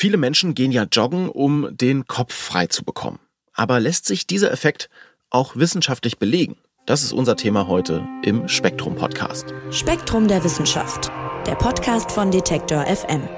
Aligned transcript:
Viele 0.00 0.16
Menschen 0.16 0.54
gehen 0.54 0.72
ja 0.72 0.84
joggen, 0.90 1.28
um 1.28 1.76
den 1.76 2.06
Kopf 2.06 2.32
frei 2.32 2.68
zu 2.68 2.84
bekommen. 2.84 3.18
Aber 3.52 3.80
lässt 3.80 4.06
sich 4.06 4.26
dieser 4.26 4.50
Effekt 4.50 4.88
auch 5.28 5.56
wissenschaftlich 5.56 6.16
belegen? 6.16 6.56
Das 6.86 7.02
ist 7.02 7.12
unser 7.12 7.36
Thema 7.36 7.68
heute 7.68 8.08
im 8.22 8.48
Spektrum 8.48 8.94
Podcast. 8.94 9.52
Spektrum 9.70 10.26
der 10.26 10.42
Wissenschaft, 10.42 11.12
der 11.46 11.54
Podcast 11.54 12.12
von 12.12 12.30
Detektor 12.30 12.86
FM. 12.86 13.28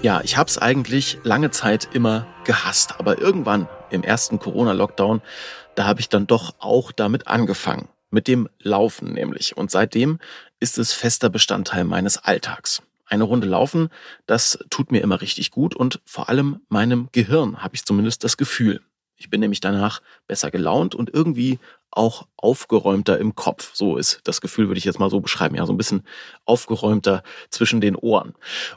Ja, 0.00 0.22
ich 0.22 0.38
habe 0.38 0.48
es 0.48 0.56
eigentlich 0.56 1.18
lange 1.24 1.50
Zeit 1.50 1.90
immer 1.92 2.26
gehasst, 2.48 2.98
aber 2.98 3.18
irgendwann 3.18 3.68
im 3.90 4.02
ersten 4.02 4.38
Corona-Lockdown, 4.38 5.20
da 5.74 5.86
habe 5.86 6.00
ich 6.00 6.08
dann 6.08 6.26
doch 6.26 6.54
auch 6.60 6.92
damit 6.92 7.26
angefangen, 7.26 7.90
mit 8.08 8.26
dem 8.26 8.48
Laufen 8.58 9.12
nämlich. 9.12 9.58
Und 9.58 9.70
seitdem 9.70 10.18
ist 10.58 10.78
es 10.78 10.94
fester 10.94 11.28
Bestandteil 11.28 11.84
meines 11.84 12.16
Alltags. 12.16 12.82
Eine 13.04 13.24
Runde 13.24 13.46
laufen, 13.46 13.90
das 14.24 14.58
tut 14.70 14.90
mir 14.92 15.02
immer 15.02 15.20
richtig 15.20 15.50
gut 15.50 15.76
und 15.76 16.00
vor 16.06 16.30
allem 16.30 16.62
meinem 16.70 17.10
Gehirn 17.12 17.62
habe 17.62 17.74
ich 17.74 17.84
zumindest 17.84 18.24
das 18.24 18.38
Gefühl. 18.38 18.80
Ich 19.16 19.28
bin 19.28 19.40
nämlich 19.40 19.60
danach 19.60 20.00
besser 20.26 20.50
gelaunt 20.50 20.94
und 20.94 21.12
irgendwie 21.12 21.58
auch 21.90 22.28
aufgeräumter 22.38 23.18
im 23.18 23.34
Kopf. 23.34 23.74
So 23.74 23.98
ist 23.98 24.20
das 24.24 24.40
Gefühl, 24.40 24.68
würde 24.68 24.78
ich 24.78 24.84
jetzt 24.86 24.98
mal 24.98 25.10
so 25.10 25.20
beschreiben. 25.20 25.54
Ja, 25.54 25.66
so 25.66 25.74
ein 25.74 25.76
bisschen 25.76 26.02
aufgeräumter 26.46 27.22
zwischen 27.50 27.82
den 27.82 27.94
Ohren. 27.94 28.34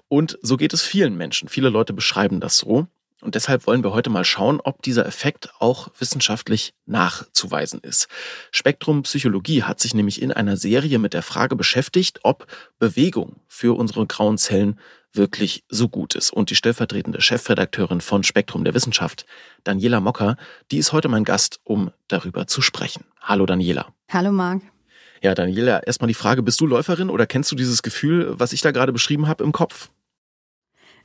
Und 0.10 0.38
so 0.42 0.58
geht 0.58 0.74
es 0.74 0.82
vielen 0.82 1.16
Menschen. 1.16 1.48
Viele 1.48 1.70
Leute 1.70 1.94
beschreiben 1.94 2.42
das 2.42 2.58
so. 2.58 2.88
Und 3.22 3.36
deshalb 3.36 3.68
wollen 3.68 3.84
wir 3.84 3.94
heute 3.94 4.10
mal 4.10 4.26
schauen, 4.26 4.60
ob 4.62 4.82
dieser 4.82 5.06
Effekt 5.06 5.54
auch 5.60 5.90
wissenschaftlich 6.00 6.74
nachzuweisen 6.88 7.80
ist. 7.82 8.08
Spektrum 8.50 9.04
Psychologie 9.04 9.62
hat 9.64 9.80
sich 9.80 9.94
nämlich 9.94 10.22
in 10.22 10.32
einer 10.32 10.58
Serie 10.58 10.98
mit 10.98 11.14
der 11.14 11.22
Frage 11.22 11.56
beschäftigt, 11.56 12.20
ob 12.24 12.48
Bewegung 12.80 13.36
für 13.48 13.78
unsere 13.78 14.08
grauen 14.08 14.40
Zellen 14.40 14.80
wirklich 15.14 15.64
so 15.70 15.88
gut 15.88 16.16
ist. 16.16 16.32
Und 16.32 16.50
die 16.50 16.56
stellvertretende 16.56 17.22
Chefredakteurin 17.22 18.02
von 18.02 18.24
Spektrum 18.24 18.64
der 18.64 18.74
Wissenschaft, 18.74 19.26
Daniela 19.64 20.00
Mocker, 20.00 20.36
die 20.72 20.78
ist 20.78 20.92
heute 20.92 21.08
mein 21.08 21.24
Gast, 21.24 21.60
um 21.64 21.92
darüber 22.08 22.48
zu 22.48 22.62
sprechen. 22.62 23.04
Hallo 23.22 23.46
Daniela. 23.46 23.94
Hallo 24.10 24.32
Marc. 24.32 24.64
Ja, 25.22 25.36
Daniela, 25.36 25.84
erstmal 25.84 26.08
die 26.08 26.16
Frage, 26.16 26.42
bist 26.42 26.60
du 26.60 26.66
Läuferin 26.66 27.12
oder 27.12 27.28
kennst 27.28 27.52
du 27.52 27.56
dieses 27.56 27.84
Gefühl, 27.84 28.34
was 28.40 28.54
ich 28.54 28.62
da 28.62 28.72
gerade 28.72 28.92
beschrieben 28.92 29.28
habe 29.28 29.44
im 29.44 29.52
Kopf? 29.52 29.90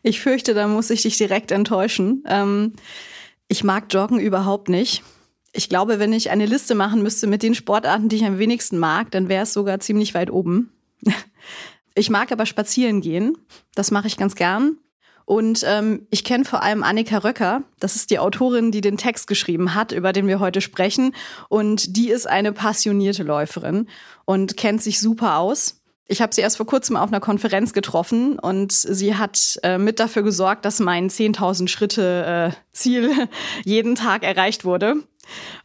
Ich 0.06 0.20
fürchte, 0.20 0.54
da 0.54 0.68
muss 0.68 0.90
ich 0.90 1.02
dich 1.02 1.18
direkt 1.18 1.50
enttäuschen. 1.50 2.22
Ähm, 2.28 2.74
ich 3.48 3.64
mag 3.64 3.86
Joggen 3.92 4.20
überhaupt 4.20 4.68
nicht. 4.68 5.02
Ich 5.52 5.68
glaube, 5.68 5.98
wenn 5.98 6.12
ich 6.12 6.30
eine 6.30 6.46
Liste 6.46 6.76
machen 6.76 7.02
müsste 7.02 7.26
mit 7.26 7.42
den 7.42 7.56
Sportarten, 7.56 8.08
die 8.08 8.14
ich 8.14 8.24
am 8.24 8.38
wenigsten 8.38 8.78
mag, 8.78 9.10
dann 9.10 9.28
wäre 9.28 9.42
es 9.42 9.52
sogar 9.52 9.80
ziemlich 9.80 10.14
weit 10.14 10.30
oben. 10.30 10.72
Ich 11.98 12.10
mag 12.10 12.30
aber 12.30 12.44
spazieren 12.44 13.00
gehen. 13.00 13.38
Das 13.74 13.90
mache 13.90 14.06
ich 14.06 14.18
ganz 14.18 14.34
gern. 14.34 14.76
Und 15.24 15.64
ähm, 15.66 16.06
ich 16.10 16.24
kenne 16.24 16.44
vor 16.44 16.62
allem 16.62 16.82
Annika 16.82 17.16
Röcker. 17.16 17.62
Das 17.80 17.96
ist 17.96 18.10
die 18.10 18.18
Autorin, 18.18 18.70
die 18.70 18.82
den 18.82 18.98
Text 18.98 19.26
geschrieben 19.26 19.74
hat, 19.74 19.92
über 19.92 20.12
den 20.12 20.26
wir 20.26 20.38
heute 20.38 20.60
sprechen. 20.60 21.14
Und 21.48 21.96
die 21.96 22.10
ist 22.10 22.28
eine 22.28 22.52
passionierte 22.52 23.22
Läuferin 23.22 23.88
und 24.26 24.58
kennt 24.58 24.82
sich 24.82 25.00
super 25.00 25.38
aus. 25.38 25.80
Ich 26.08 26.22
habe 26.22 26.34
sie 26.34 26.40
erst 26.40 26.56
vor 26.56 26.66
kurzem 26.66 26.96
auf 26.96 27.08
einer 27.08 27.20
Konferenz 27.20 27.72
getroffen 27.72 28.38
und 28.38 28.72
sie 28.72 29.16
hat 29.16 29.58
äh, 29.64 29.76
mit 29.76 29.98
dafür 29.98 30.22
gesorgt, 30.22 30.64
dass 30.64 30.78
mein 30.78 31.10
10.000 31.10 31.68
Schritte 31.68 32.52
äh, 32.52 32.56
Ziel 32.72 33.10
jeden 33.64 33.96
Tag 33.96 34.22
erreicht 34.22 34.64
wurde. 34.64 34.96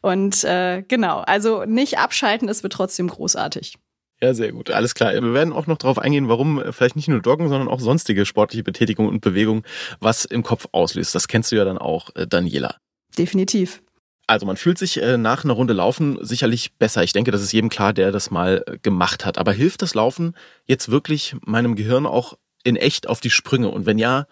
Und 0.02 0.44
äh, 0.44 0.84
genau, 0.88 1.20
also 1.20 1.66
nicht 1.66 2.00
abschalten, 2.00 2.50
es 2.50 2.64
wird 2.64 2.74
trotzdem 2.74 3.08
großartig. 3.08 3.76
Ja, 4.20 4.34
sehr 4.36 4.52
gut. 4.52 4.70
Alles 4.70 4.94
klar. 4.94 5.14
Wir 5.14 5.34
werden 5.34 5.52
auch 5.52 5.66
noch 5.66 5.78
darauf 5.78 5.98
eingehen, 5.98 6.28
warum 6.28 6.60
äh, 6.60 6.72
vielleicht 6.72 6.96
nicht 6.96 7.08
nur 7.08 7.22
Joggen, 7.22 7.50
sondern 7.50 7.68
auch 7.68 7.80
sonstige 7.80 8.26
sportliche 8.26 8.64
Betätigung 8.64 9.08
und 9.08 9.22
Bewegung 9.22 9.64
was 10.00 10.26
im 10.26 10.44
Kopf 10.44 10.68
auslöst. 10.72 11.16
Das 11.16 11.28
kennst 11.28 11.52
du 11.52 11.56
ja 11.56 11.66
dann 11.66 11.80
auch, 11.80 12.10
äh, 12.16 12.28
Daniela. 12.28 12.78
Definitiv. 13.18 13.82
Also 14.32 14.46
man 14.46 14.56
fühlt 14.56 14.78
sich 14.78 15.02
äh, 15.02 15.18
nach 15.18 15.44
einer 15.44 15.54
Runde 15.54 15.74
Laufen 15.74 16.18
sicherlich 16.22 16.74
besser. 16.78 17.04
Ich 17.04 17.12
denke, 17.12 17.32
das 17.32 17.42
ist 17.42 17.52
jedem 17.52 17.70
klar, 17.70 17.92
der 17.92 18.14
das 18.14 18.32
mal 18.32 18.64
gemacht 18.82 19.26
hat. 19.26 19.38
Aber 19.38 19.52
hilft 19.52 19.82
das 19.82 19.94
Laufen 19.94 20.36
jetzt 20.66 20.90
wirklich 20.90 21.36
meinem 21.46 21.76
Gehirn 21.76 22.06
auch 22.06 22.38
in 22.64 22.78
echt 22.78 23.10
auf 23.10 23.20
die 23.20 23.30
Sprünge? 23.30 23.70
Und 23.70 23.86
wenn 23.86 23.98
ja, 23.98 24.28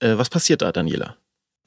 was 0.00 0.28
passiert 0.28 0.62
da, 0.62 0.72
Daniela? 0.72 1.16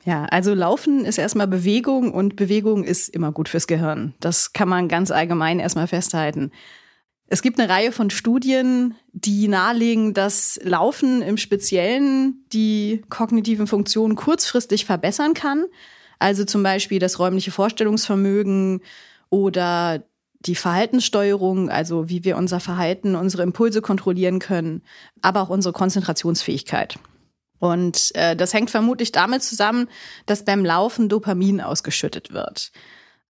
Ja, 0.03 0.25
also 0.25 0.53
Laufen 0.53 1.05
ist 1.05 1.17
erstmal 1.17 1.47
Bewegung 1.47 2.13
und 2.13 2.35
Bewegung 2.35 2.83
ist 2.83 3.07
immer 3.09 3.31
gut 3.31 3.49
fürs 3.49 3.67
Gehirn. 3.67 4.13
Das 4.19 4.53
kann 4.53 4.67
man 4.67 4.89
ganz 4.89 5.09
allgemein 5.09 5.59
erstmal 5.59 5.87
festhalten. 5.87 6.51
Es 7.27 7.41
gibt 7.41 7.59
eine 7.59 7.69
Reihe 7.69 7.91
von 7.91 8.09
Studien, 8.09 8.95
die 9.13 9.47
nahelegen, 9.47 10.13
dass 10.13 10.59
Laufen 10.63 11.21
im 11.21 11.37
Speziellen 11.37 12.45
die 12.53 13.01
kognitiven 13.09 13.67
Funktionen 13.67 14.15
kurzfristig 14.15 14.85
verbessern 14.85 15.33
kann. 15.33 15.65
Also 16.19 16.45
zum 16.45 16.63
Beispiel 16.63 16.99
das 16.99 17.19
räumliche 17.19 17.51
Vorstellungsvermögen 17.51 18.81
oder 19.29 20.03
die 20.39 20.55
Verhaltenssteuerung, 20.55 21.69
also 21.69 22.09
wie 22.09 22.23
wir 22.23 22.37
unser 22.37 22.59
Verhalten, 22.59 23.15
unsere 23.15 23.43
Impulse 23.43 23.81
kontrollieren 23.81 24.39
können, 24.39 24.83
aber 25.21 25.41
auch 25.41 25.49
unsere 25.49 25.73
Konzentrationsfähigkeit. 25.73 26.99
Und 27.59 28.11
äh, 28.15 28.35
das 28.35 28.53
hängt 28.53 28.69
vermutlich 28.69 29.11
damit 29.11 29.41
zusammen, 29.41 29.89
dass 30.25 30.45
beim 30.45 30.63
Laufen 30.63 31.09
Dopamin 31.09 31.59
ausgeschüttet 31.59 32.31
wird. 32.31 32.71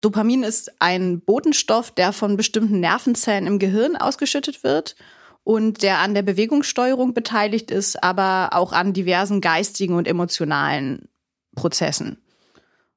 Dopamin 0.01 0.43
ist 0.43 0.71
ein 0.79 1.21
Botenstoff, 1.21 1.91
der 1.91 2.11
von 2.11 2.37
bestimmten 2.37 2.79
Nervenzellen 2.79 3.47
im 3.47 3.59
Gehirn 3.59 3.95
ausgeschüttet 3.95 4.63
wird 4.63 4.95
und 5.43 5.83
der 5.83 5.99
an 5.99 6.13
der 6.15 6.23
Bewegungssteuerung 6.23 7.13
beteiligt 7.13 7.71
ist, 7.71 8.03
aber 8.03 8.49
auch 8.53 8.73
an 8.73 8.93
diversen 8.93 9.41
geistigen 9.41 9.95
und 9.95 10.07
emotionalen 10.07 11.07
Prozessen. 11.55 12.17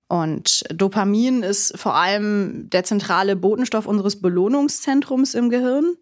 Und 0.08 0.64
Dopamin 0.74 1.42
ist 1.42 1.78
vor 1.78 1.94
allem 1.94 2.70
der 2.70 2.82
zentrale 2.82 3.36
Botenstoff 3.36 3.86
unseres 3.86 4.20
Belohnungszentrums 4.20 5.34
im 5.34 5.50
Gehirn. 5.50 5.96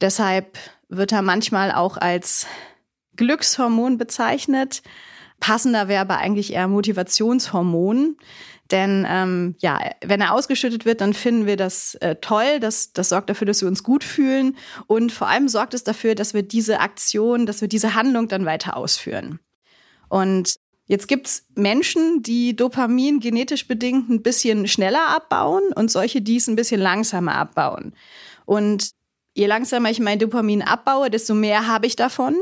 Deshalb 0.00 0.58
wird 0.88 1.12
er 1.12 1.22
manchmal 1.22 1.70
auch 1.70 1.96
als 1.96 2.46
Glückshormon 3.16 3.98
bezeichnet. 3.98 4.82
Passender 5.38 5.88
wäre 5.88 6.00
aber 6.00 6.18
eigentlich 6.18 6.52
eher 6.52 6.66
Motivationshormon. 6.66 8.16
Denn 8.70 9.06
ähm, 9.08 9.56
ja, 9.58 9.78
wenn 10.04 10.20
er 10.20 10.32
ausgeschüttet 10.32 10.84
wird, 10.84 11.00
dann 11.00 11.14
finden 11.14 11.46
wir 11.46 11.56
das 11.56 11.94
äh, 11.96 12.16
toll. 12.16 12.60
Das, 12.60 12.92
das 12.92 13.08
sorgt 13.08 13.30
dafür, 13.30 13.46
dass 13.46 13.60
wir 13.60 13.68
uns 13.68 13.82
gut 13.82 14.04
fühlen. 14.04 14.56
Und 14.86 15.12
vor 15.12 15.28
allem 15.28 15.48
sorgt 15.48 15.74
es 15.74 15.84
dafür, 15.84 16.14
dass 16.14 16.34
wir 16.34 16.42
diese 16.42 16.80
Aktion, 16.80 17.46
dass 17.46 17.60
wir 17.60 17.68
diese 17.68 17.94
Handlung 17.94 18.28
dann 18.28 18.44
weiter 18.44 18.76
ausführen. 18.76 19.40
Und 20.08 20.56
jetzt 20.90 21.06
gibt's 21.06 21.46
Menschen, 21.54 22.20
die 22.22 22.56
Dopamin 22.56 23.20
genetisch 23.20 23.68
bedingt 23.68 24.10
ein 24.10 24.22
bisschen 24.22 24.66
schneller 24.66 25.06
abbauen 25.08 25.62
und 25.76 25.88
solche, 25.88 26.20
die 26.20 26.36
es 26.36 26.48
ein 26.48 26.56
bisschen 26.56 26.80
langsamer 26.80 27.36
abbauen. 27.36 27.94
Und 28.44 28.90
je 29.34 29.46
langsamer 29.46 29.88
ich 29.90 30.00
mein 30.00 30.18
Dopamin 30.18 30.62
abbaue, 30.62 31.08
desto 31.08 31.34
mehr 31.34 31.68
habe 31.68 31.86
ich 31.86 31.94
davon. 31.94 32.36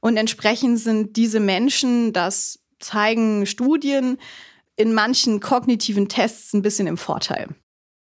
Und 0.00 0.16
entsprechend 0.16 0.80
sind 0.80 1.16
diese 1.16 1.38
Menschen, 1.38 2.12
das 2.12 2.58
zeigen 2.80 3.46
Studien, 3.46 4.18
in 4.74 4.94
manchen 4.94 5.38
kognitiven 5.38 6.08
Tests 6.08 6.54
ein 6.54 6.62
bisschen 6.62 6.88
im 6.88 6.96
Vorteil. 6.96 7.50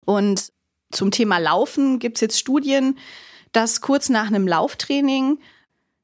Und 0.05 0.53
zum 0.93 1.11
Thema 1.11 1.39
Laufen 1.39 1.99
gibt 1.99 2.15
es 2.17 2.21
jetzt 2.21 2.39
Studien, 2.39 2.97
dass 3.51 3.81
kurz 3.81 4.07
nach 4.07 4.27
einem 4.27 4.47
Lauftraining 4.47 5.39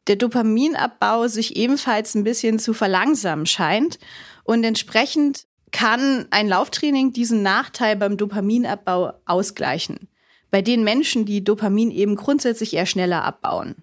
der 0.08 0.16
Dopaminabbau 0.16 1.28
sich 1.28 1.56
ebenfalls 1.56 2.16
ein 2.16 2.24
bisschen 2.24 2.60
zu 2.60 2.74
verlangsamen 2.74 3.46
scheint. 3.46 4.00
Und 4.44 4.64
entsprechend 4.64 5.46
kann 5.72 6.28
ein 6.30 6.48
Lauftraining 6.48 7.12
diesen 7.12 7.42
Nachteil 7.42 7.96
beim 7.96 8.18
Dopaminabbau 8.18 9.14
ausgleichen. 9.26 10.08
Bei 10.52 10.62
den 10.62 10.84
Menschen, 10.84 11.26
die 11.26 11.44
Dopamin 11.44 11.92
eben 11.92 12.16
grundsätzlich 12.16 12.74
eher 12.76 12.86
schneller 12.86 13.24
abbauen. 13.24 13.76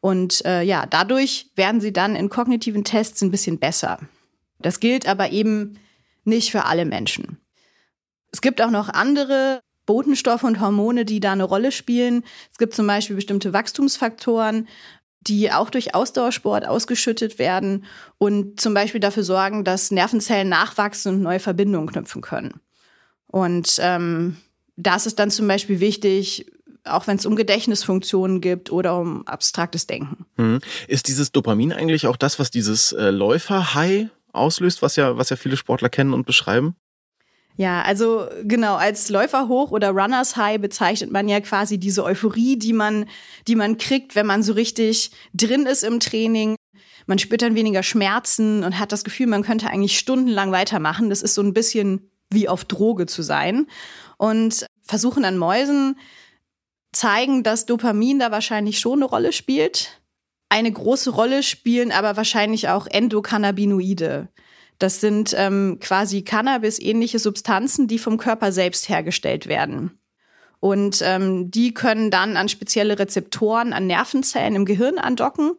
Und 0.00 0.44
äh, 0.44 0.62
ja, 0.62 0.86
dadurch 0.86 1.50
werden 1.54 1.80
sie 1.80 1.92
dann 1.92 2.16
in 2.16 2.28
kognitiven 2.28 2.84
Tests 2.84 3.22
ein 3.22 3.30
bisschen 3.30 3.58
besser. 3.58 3.98
Das 4.58 4.80
gilt 4.80 5.06
aber 5.06 5.30
eben 5.30 5.78
nicht 6.24 6.50
für 6.50 6.64
alle 6.64 6.84
Menschen. 6.84 7.38
Es 8.32 8.40
gibt 8.40 8.60
auch 8.60 8.70
noch 8.70 8.88
andere 8.88 9.60
Botenstoffe 9.86 10.44
und 10.44 10.60
Hormone, 10.60 11.04
die 11.04 11.18
da 11.18 11.32
eine 11.32 11.44
Rolle 11.44 11.72
spielen. 11.72 12.22
Es 12.52 12.58
gibt 12.58 12.74
zum 12.74 12.86
Beispiel 12.86 13.16
bestimmte 13.16 13.52
Wachstumsfaktoren, 13.52 14.68
die 15.28 15.52
auch 15.52 15.70
durch 15.70 15.94
Ausdauersport 15.94 16.66
ausgeschüttet 16.66 17.38
werden 17.38 17.84
und 18.18 18.60
zum 18.60 18.74
Beispiel 18.74 19.00
dafür 19.00 19.22
sorgen, 19.22 19.64
dass 19.64 19.90
Nervenzellen 19.90 20.48
nachwachsen 20.48 21.14
und 21.14 21.22
neue 21.22 21.40
Verbindungen 21.40 21.88
knüpfen 21.88 22.22
können. 22.22 22.60
Und 23.26 23.76
ähm, 23.80 24.36
das 24.76 25.06
ist 25.06 25.18
dann 25.18 25.30
zum 25.30 25.46
Beispiel 25.46 25.80
wichtig, 25.80 26.46
auch 26.84 27.06
wenn 27.06 27.16
es 27.16 27.26
um 27.26 27.36
Gedächtnisfunktionen 27.36 28.40
gibt 28.40 28.72
oder 28.72 28.98
um 28.98 29.26
abstraktes 29.26 29.86
Denken. 29.86 30.24
Hm. 30.36 30.60
Ist 30.86 31.08
dieses 31.08 31.32
Dopamin 31.32 31.72
eigentlich 31.72 32.06
auch 32.06 32.16
das, 32.16 32.38
was 32.38 32.50
dieses 32.50 32.92
äh, 32.92 33.10
Läufer-High 33.10 34.08
auslöst, 34.32 34.82
was 34.82 34.96
ja, 34.96 35.16
was 35.16 35.30
ja 35.30 35.36
viele 35.36 35.56
Sportler 35.56 35.88
kennen 35.88 36.14
und 36.14 36.26
beschreiben? 36.26 36.76
Ja, 37.58 37.82
also 37.82 38.28
genau, 38.44 38.76
als 38.76 39.08
Läufer 39.08 39.48
hoch 39.48 39.72
oder 39.72 39.90
Runners 39.90 40.36
High 40.36 40.60
bezeichnet 40.60 41.10
man 41.10 41.28
ja 41.28 41.40
quasi 41.40 41.76
diese 41.76 42.04
Euphorie, 42.04 42.56
die 42.56 42.72
man, 42.72 43.06
die 43.48 43.56
man 43.56 43.78
kriegt, 43.78 44.14
wenn 44.14 44.26
man 44.26 44.44
so 44.44 44.52
richtig 44.52 45.10
drin 45.34 45.66
ist 45.66 45.82
im 45.82 45.98
Training. 45.98 46.54
Man 47.06 47.18
spürt 47.18 47.42
dann 47.42 47.56
weniger 47.56 47.82
Schmerzen 47.82 48.62
und 48.62 48.78
hat 48.78 48.92
das 48.92 49.02
Gefühl, 49.02 49.26
man 49.26 49.42
könnte 49.42 49.68
eigentlich 49.68 49.98
stundenlang 49.98 50.52
weitermachen. 50.52 51.10
Das 51.10 51.20
ist 51.20 51.34
so 51.34 51.42
ein 51.42 51.52
bisschen 51.52 52.12
wie 52.30 52.48
auf 52.48 52.64
Droge 52.64 53.06
zu 53.06 53.22
sein. 53.22 53.66
Und 54.18 54.64
Versuchen 54.82 55.24
an 55.24 55.36
Mäusen 55.36 55.98
zeigen, 56.92 57.42
dass 57.42 57.66
Dopamin 57.66 58.20
da 58.20 58.30
wahrscheinlich 58.30 58.78
schon 58.78 59.00
eine 59.00 59.06
Rolle 59.06 59.32
spielt. 59.32 60.00
Eine 60.48 60.70
große 60.70 61.10
Rolle 61.10 61.42
spielen 61.42 61.90
aber 61.90 62.16
wahrscheinlich 62.16 62.68
auch 62.68 62.86
Endokannabinoide. 62.86 64.28
Das 64.78 65.00
sind 65.00 65.34
ähm, 65.36 65.78
quasi 65.80 66.22
Cannabis-ähnliche 66.22 67.18
Substanzen, 67.18 67.88
die 67.88 67.98
vom 67.98 68.16
Körper 68.16 68.52
selbst 68.52 68.88
hergestellt 68.88 69.46
werden. 69.48 69.98
Und 70.60 71.02
ähm, 71.04 71.50
die 71.50 71.74
können 71.74 72.10
dann 72.10 72.36
an 72.36 72.48
spezielle 72.48 72.98
Rezeptoren 72.98 73.72
an 73.72 73.86
Nervenzellen 73.86 74.56
im 74.56 74.64
Gehirn 74.64 74.98
andocken 74.98 75.52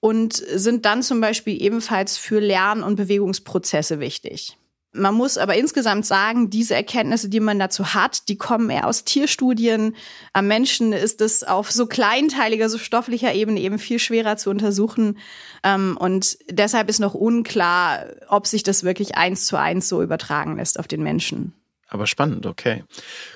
und 0.00 0.34
sind 0.34 0.84
dann 0.84 1.02
zum 1.02 1.20
Beispiel 1.20 1.60
ebenfalls 1.62 2.18
für 2.18 2.40
Lern- 2.40 2.82
und 2.82 2.96
Bewegungsprozesse 2.96 4.00
wichtig. 4.00 4.58
Man 4.94 5.14
muss 5.14 5.38
aber 5.38 5.54
insgesamt 5.54 6.04
sagen, 6.04 6.50
diese 6.50 6.74
Erkenntnisse, 6.74 7.30
die 7.30 7.40
man 7.40 7.58
dazu 7.58 7.94
hat, 7.94 8.28
die 8.28 8.36
kommen 8.36 8.68
eher 8.68 8.86
aus 8.86 9.04
Tierstudien. 9.04 9.96
Am 10.34 10.46
Menschen 10.46 10.92
ist 10.92 11.22
es 11.22 11.44
auf 11.44 11.72
so 11.72 11.86
kleinteiliger, 11.86 12.68
so 12.68 12.76
stofflicher 12.76 13.32
Ebene 13.32 13.60
eben 13.60 13.78
viel 13.78 13.98
schwerer 13.98 14.36
zu 14.36 14.50
untersuchen. 14.50 15.18
Ähm, 15.62 15.96
und 15.98 16.36
deshalb 16.50 16.90
ist 16.90 17.00
noch 17.00 17.14
unklar, 17.14 18.04
ob 18.28 18.46
sich 18.46 18.62
das 18.62 18.84
wirklich 18.84 19.16
eins 19.16 19.46
zu 19.46 19.56
eins 19.56 19.88
so 19.88 20.02
übertragen 20.02 20.56
lässt 20.56 20.78
auf 20.78 20.88
den 20.88 21.02
Menschen. 21.02 21.54
Aber 21.92 22.06
spannend, 22.06 22.46
okay. 22.46 22.84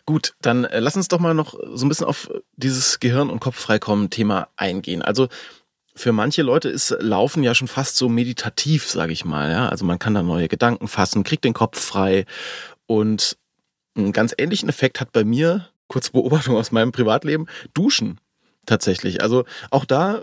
Gut, 0.06 0.35
dann 0.41 0.64
äh, 0.64 0.81
lass 0.81 0.97
uns 0.97 1.08
doch 1.08 1.19
mal 1.20 1.35
noch 1.35 1.58
so 1.75 1.85
ein 1.85 1.88
bisschen 1.91 2.06
auf 2.06 2.31
dieses 2.56 3.00
Gehirn- 3.00 3.29
und 3.29 3.41
Kopffreikommen-Thema 3.41 4.49
eingehen. 4.56 5.03
Also 5.03 5.29
für 5.96 6.12
manche 6.12 6.43
Leute 6.43 6.69
ist 6.69 6.94
Laufen 7.00 7.43
ja 7.43 7.54
schon 7.54 7.69
fast 7.69 7.96
so 7.96 8.08
meditativ, 8.08 8.88
sage 8.88 9.12
ich 9.12 9.25
mal. 9.25 9.50
Ja? 9.50 9.69
Also 9.69 9.84
man 9.84 9.98
kann 9.98 10.14
da 10.14 10.22
neue 10.22 10.48
Gedanken 10.48 10.88
fassen, 10.88 11.25
kriegt 11.25 11.44
den 11.44 11.54
Kopf 11.54 11.81
frei. 11.81 12.26
Und 12.87 13.37
einen 13.96 14.12
ganz 14.12 14.34
ähnlichen 14.37 14.69
Effekt 14.69 15.00
hat 15.00 15.12
bei 15.12 15.25
mir, 15.25 15.69
kurz 15.88 16.10
Beobachtung 16.10 16.56
aus 16.56 16.70
meinem 16.70 16.93
Privatleben, 16.93 17.46
Duschen 17.72 18.20
tatsächlich. 18.66 19.22
Also 19.22 19.44
auch 19.70 19.84
da 19.84 20.22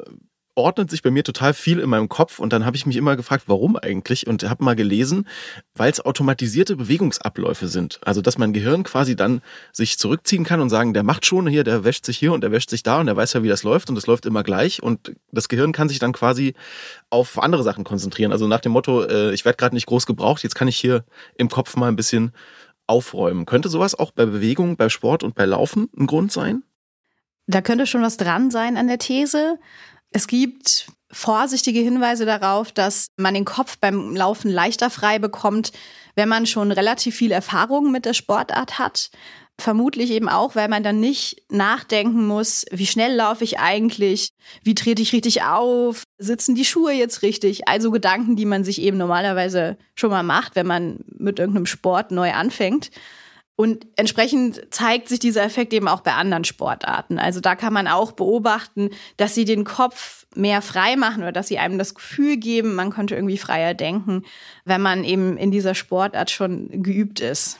ordnet 0.55 0.89
sich 0.91 1.01
bei 1.01 1.09
mir 1.09 1.23
total 1.23 1.53
viel 1.53 1.79
in 1.79 1.89
meinem 1.89 2.09
Kopf 2.09 2.39
und 2.39 2.53
dann 2.53 2.65
habe 2.65 2.75
ich 2.75 2.85
mich 2.85 2.95
immer 2.95 3.15
gefragt, 3.15 3.45
warum 3.47 3.75
eigentlich 3.75 4.27
und 4.27 4.47
habe 4.47 4.63
mal 4.63 4.75
gelesen, 4.75 5.27
weil 5.75 5.91
es 5.91 6.03
automatisierte 6.03 6.75
Bewegungsabläufe 6.75 7.67
sind. 7.67 7.99
Also 8.03 8.21
dass 8.21 8.37
mein 8.37 8.53
Gehirn 8.53 8.83
quasi 8.83 9.15
dann 9.15 9.41
sich 9.71 9.97
zurückziehen 9.97 10.43
kann 10.43 10.61
und 10.61 10.69
sagen, 10.69 10.93
der 10.93 11.03
macht 11.03 11.25
schon 11.25 11.47
hier, 11.47 11.63
der 11.63 11.83
wäscht 11.83 12.05
sich 12.05 12.17
hier 12.17 12.33
und 12.33 12.41
der 12.41 12.51
wäscht 12.51 12.69
sich 12.69 12.83
da 12.83 12.99
und 12.99 13.07
der 13.07 13.15
weiß 13.15 13.33
ja, 13.33 13.43
wie 13.43 13.49
das 13.49 13.63
läuft 13.63 13.89
und 13.89 13.97
es 13.97 14.05
läuft 14.05 14.25
immer 14.25 14.43
gleich 14.43 14.83
und 14.83 15.13
das 15.31 15.49
Gehirn 15.49 15.71
kann 15.71 15.89
sich 15.89 15.99
dann 15.99 16.13
quasi 16.13 16.53
auf 17.09 17.41
andere 17.41 17.63
Sachen 17.63 17.83
konzentrieren. 17.83 18.31
Also 18.31 18.47
nach 18.47 18.61
dem 18.61 18.73
Motto, 18.73 19.03
äh, 19.03 19.33
ich 19.33 19.45
werde 19.45 19.57
gerade 19.57 19.75
nicht 19.75 19.87
groß 19.87 20.05
gebraucht, 20.05 20.43
jetzt 20.43 20.55
kann 20.55 20.67
ich 20.67 20.77
hier 20.77 21.03
im 21.35 21.49
Kopf 21.49 21.75
mal 21.75 21.87
ein 21.87 21.95
bisschen 21.95 22.31
aufräumen. 22.85 23.45
Könnte 23.45 23.69
sowas 23.69 23.97
auch 23.97 24.11
bei 24.11 24.25
Bewegung, 24.25 24.77
bei 24.77 24.89
Sport 24.89 25.23
und 25.23 25.35
bei 25.35 25.45
Laufen 25.45 25.89
ein 25.97 26.05
Grund 26.05 26.31
sein? 26.31 26.63
Da 27.47 27.61
könnte 27.61 27.87
schon 27.87 28.01
was 28.01 28.17
dran 28.17 28.51
sein 28.51 28.77
an 28.77 28.87
der 28.87 28.99
These. 28.99 29.59
Es 30.13 30.27
gibt 30.27 30.87
vorsichtige 31.11 31.79
Hinweise 31.79 32.25
darauf, 32.25 32.71
dass 32.71 33.07
man 33.17 33.33
den 33.33 33.45
Kopf 33.45 33.77
beim 33.79 34.15
Laufen 34.15 34.49
leichter 34.49 34.89
frei 34.89 35.19
bekommt, 35.19 35.71
wenn 36.15 36.29
man 36.29 36.45
schon 36.45 36.71
relativ 36.71 37.15
viel 37.15 37.31
Erfahrung 37.31 37.91
mit 37.91 38.05
der 38.05 38.13
Sportart 38.13 38.77
hat. 38.77 39.09
Vermutlich 39.59 40.11
eben 40.11 40.29
auch, 40.29 40.55
weil 40.55 40.67
man 40.67 40.83
dann 40.83 40.99
nicht 40.99 41.43
nachdenken 41.49 42.25
muss, 42.27 42.65
wie 42.71 42.87
schnell 42.87 43.15
laufe 43.15 43.43
ich 43.43 43.59
eigentlich, 43.59 44.29
wie 44.63 44.75
trete 44.75 45.01
ich 45.01 45.13
richtig 45.13 45.43
auf, 45.43 46.03
sitzen 46.17 46.55
die 46.55 46.65
Schuhe 46.65 46.91
jetzt 46.93 47.21
richtig. 47.21 47.67
Also 47.67 47.91
Gedanken, 47.91 48.35
die 48.35 48.45
man 48.45 48.63
sich 48.63 48.81
eben 48.81 48.97
normalerweise 48.97 49.77
schon 49.95 50.09
mal 50.09 50.23
macht, 50.23 50.55
wenn 50.55 50.67
man 50.67 50.99
mit 51.07 51.39
irgendeinem 51.39 51.67
Sport 51.67 52.11
neu 52.11 52.31
anfängt. 52.33 52.89
Und 53.55 53.85
entsprechend 53.97 54.61
zeigt 54.71 55.09
sich 55.09 55.19
dieser 55.19 55.43
Effekt 55.43 55.73
eben 55.73 55.87
auch 55.87 56.01
bei 56.01 56.13
anderen 56.13 56.43
Sportarten. 56.43 57.19
Also 57.19 57.39
da 57.39 57.55
kann 57.55 57.71
man 57.71 57.87
auch 57.87 58.13
beobachten, 58.13 58.89
dass 59.17 59.35
sie 59.35 59.45
den 59.45 59.63
Kopf 59.63 60.25
mehr 60.35 60.63
frei 60.63 60.95
machen 60.95 61.21
oder 61.21 61.31
dass 61.31 61.49
sie 61.49 61.59
einem 61.59 61.77
das 61.77 61.93
Gefühl 61.93 62.37
geben, 62.37 62.73
man 62.73 62.89
könnte 62.89 63.13
irgendwie 63.13 63.37
freier 63.37 63.75
denken, 63.75 64.23
wenn 64.65 64.81
man 64.81 65.03
eben 65.03 65.37
in 65.37 65.51
dieser 65.51 65.75
Sportart 65.75 66.31
schon 66.31 66.81
geübt 66.81 67.19
ist. 67.19 67.59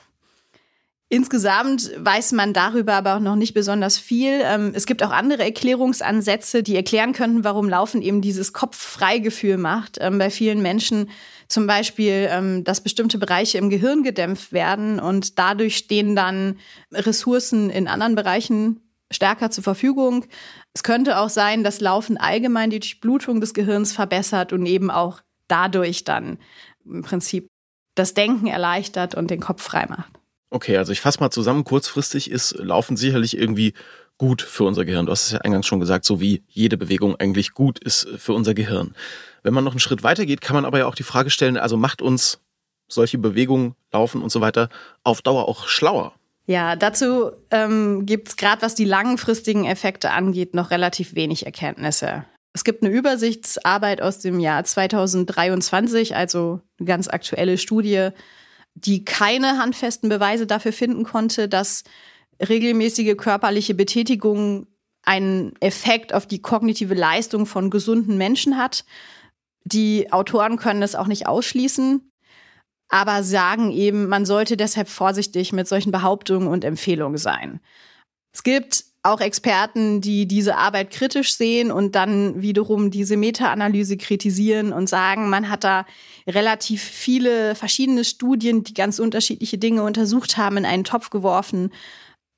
Insgesamt 1.10 1.92
weiß 1.96 2.32
man 2.32 2.52
darüber 2.52 2.94
aber 2.94 3.14
auch 3.14 3.20
noch 3.20 3.36
nicht 3.36 3.54
besonders 3.54 3.98
viel. 3.98 4.40
Ähm, 4.42 4.72
es 4.74 4.86
gibt 4.86 5.00
auch 5.02 5.10
andere 5.10 5.44
Erklärungsansätze, 5.44 6.64
die 6.64 6.74
erklären 6.74 7.12
könnten, 7.12 7.44
warum 7.44 7.68
Laufen 7.68 8.02
eben 8.02 8.20
dieses 8.20 8.52
Kopffreigefühl 8.52 9.58
macht. 9.58 9.98
Ähm, 10.00 10.18
bei 10.18 10.30
vielen 10.30 10.60
Menschen 10.60 11.10
zum 11.54 11.68
Beispiel, 11.68 12.26
ähm, 12.30 12.64
dass 12.64 12.82
bestimmte 12.82 13.16
Bereiche 13.16 13.58
im 13.58 13.70
Gehirn 13.70 14.02
gedämpft 14.02 14.52
werden 14.52 14.98
und 14.98 15.38
dadurch 15.38 15.76
stehen 15.76 16.16
dann 16.16 16.58
Ressourcen 16.92 17.70
in 17.70 17.86
anderen 17.86 18.16
Bereichen 18.16 18.80
stärker 19.12 19.52
zur 19.52 19.62
Verfügung. 19.62 20.26
Es 20.74 20.82
könnte 20.82 21.16
auch 21.18 21.28
sein, 21.28 21.62
dass 21.62 21.80
Laufen 21.80 22.16
allgemein 22.16 22.70
die 22.70 22.80
Durchblutung 22.80 23.40
des 23.40 23.54
Gehirns 23.54 23.92
verbessert 23.92 24.52
und 24.52 24.66
eben 24.66 24.90
auch 24.90 25.20
dadurch 25.46 26.02
dann 26.02 26.38
im 26.84 27.02
Prinzip 27.02 27.46
das 27.94 28.14
Denken 28.14 28.48
erleichtert 28.48 29.14
und 29.14 29.30
den 29.30 29.38
Kopf 29.38 29.62
frei 29.62 29.86
macht. 29.88 30.10
Okay, 30.50 30.76
also 30.76 30.90
ich 30.90 31.00
fasse 31.00 31.20
mal 31.20 31.30
zusammen. 31.30 31.62
Kurzfristig 31.62 32.32
ist 32.32 32.58
Laufen 32.58 32.96
sicherlich 32.96 33.38
irgendwie 33.38 33.74
gut 34.18 34.42
für 34.42 34.64
unser 34.64 34.84
Gehirn. 34.84 35.06
Du 35.06 35.12
hast 35.12 35.26
es 35.26 35.32
ja 35.32 35.40
eingangs 35.42 35.66
schon 35.66 35.78
gesagt, 35.78 36.04
so 36.04 36.20
wie 36.20 36.42
jede 36.48 36.76
Bewegung 36.76 37.14
eigentlich 37.14 37.52
gut 37.52 37.78
ist 37.78 38.08
für 38.16 38.32
unser 38.32 38.54
Gehirn. 38.54 38.96
Wenn 39.44 39.54
man 39.54 39.62
noch 39.62 39.72
einen 39.72 39.80
Schritt 39.80 40.02
weiter 40.02 40.26
geht, 40.26 40.40
kann 40.40 40.54
man 40.54 40.64
aber 40.64 40.78
ja 40.78 40.86
auch 40.86 40.94
die 40.96 41.04
Frage 41.04 41.30
stellen, 41.30 41.56
also 41.56 41.76
macht 41.76 42.02
uns 42.02 42.40
solche 42.88 43.18
Bewegungen, 43.18 43.76
Laufen 43.92 44.22
und 44.22 44.30
so 44.30 44.40
weiter 44.40 44.68
auf 45.04 45.22
Dauer 45.22 45.48
auch 45.48 45.68
schlauer? 45.68 46.14
Ja, 46.46 46.76
dazu 46.76 47.30
ähm, 47.50 48.04
gibt 48.04 48.28
es 48.28 48.36
gerade, 48.36 48.62
was 48.62 48.74
die 48.74 48.84
langfristigen 48.84 49.64
Effekte 49.64 50.10
angeht, 50.10 50.54
noch 50.54 50.70
relativ 50.70 51.14
wenig 51.14 51.46
Erkenntnisse. 51.46 52.24
Es 52.52 52.64
gibt 52.64 52.82
eine 52.82 52.92
Übersichtsarbeit 52.92 54.00
aus 54.00 54.18
dem 54.20 54.40
Jahr 54.40 54.64
2023, 54.64 56.14
also 56.14 56.60
eine 56.78 56.86
ganz 56.86 57.08
aktuelle 57.08 57.58
Studie, 57.58 58.10
die 58.74 59.04
keine 59.04 59.58
handfesten 59.58 60.08
Beweise 60.08 60.46
dafür 60.46 60.72
finden 60.72 61.04
konnte, 61.04 61.48
dass 61.48 61.84
regelmäßige 62.46 63.16
körperliche 63.16 63.74
Betätigung 63.74 64.66
einen 65.02 65.54
Effekt 65.60 66.14
auf 66.14 66.26
die 66.26 66.40
kognitive 66.40 66.94
Leistung 66.94 67.46
von 67.46 67.70
gesunden 67.70 68.16
Menschen 68.16 68.56
hat. 68.56 68.84
Die 69.64 70.12
Autoren 70.12 70.56
können 70.56 70.82
es 70.82 70.94
auch 70.94 71.06
nicht 71.06 71.26
ausschließen, 71.26 72.10
aber 72.88 73.22
sagen 73.22 73.70
eben, 73.72 74.08
man 74.08 74.26
sollte 74.26 74.56
deshalb 74.56 74.88
vorsichtig 74.88 75.52
mit 75.52 75.66
solchen 75.66 75.90
Behauptungen 75.90 76.48
und 76.48 76.64
Empfehlungen 76.64 77.18
sein. 77.18 77.60
Es 78.34 78.42
gibt 78.42 78.84
auch 79.04 79.20
Experten, 79.20 80.00
die 80.00 80.26
diese 80.26 80.56
Arbeit 80.56 80.90
kritisch 80.90 81.34
sehen 81.34 81.70
und 81.70 81.94
dann 81.94 82.40
wiederum 82.40 82.90
diese 82.90 83.18
Meta-Analyse 83.18 83.98
kritisieren 83.98 84.72
und 84.72 84.88
sagen, 84.88 85.28
man 85.28 85.50
hat 85.50 85.62
da 85.62 85.86
relativ 86.26 86.82
viele 86.82 87.54
verschiedene 87.54 88.04
Studien, 88.04 88.64
die 88.64 88.72
ganz 88.72 88.98
unterschiedliche 88.98 89.58
Dinge 89.58 89.82
untersucht 89.82 90.38
haben, 90.38 90.56
in 90.56 90.64
einen 90.64 90.84
Topf 90.84 91.10
geworfen. 91.10 91.70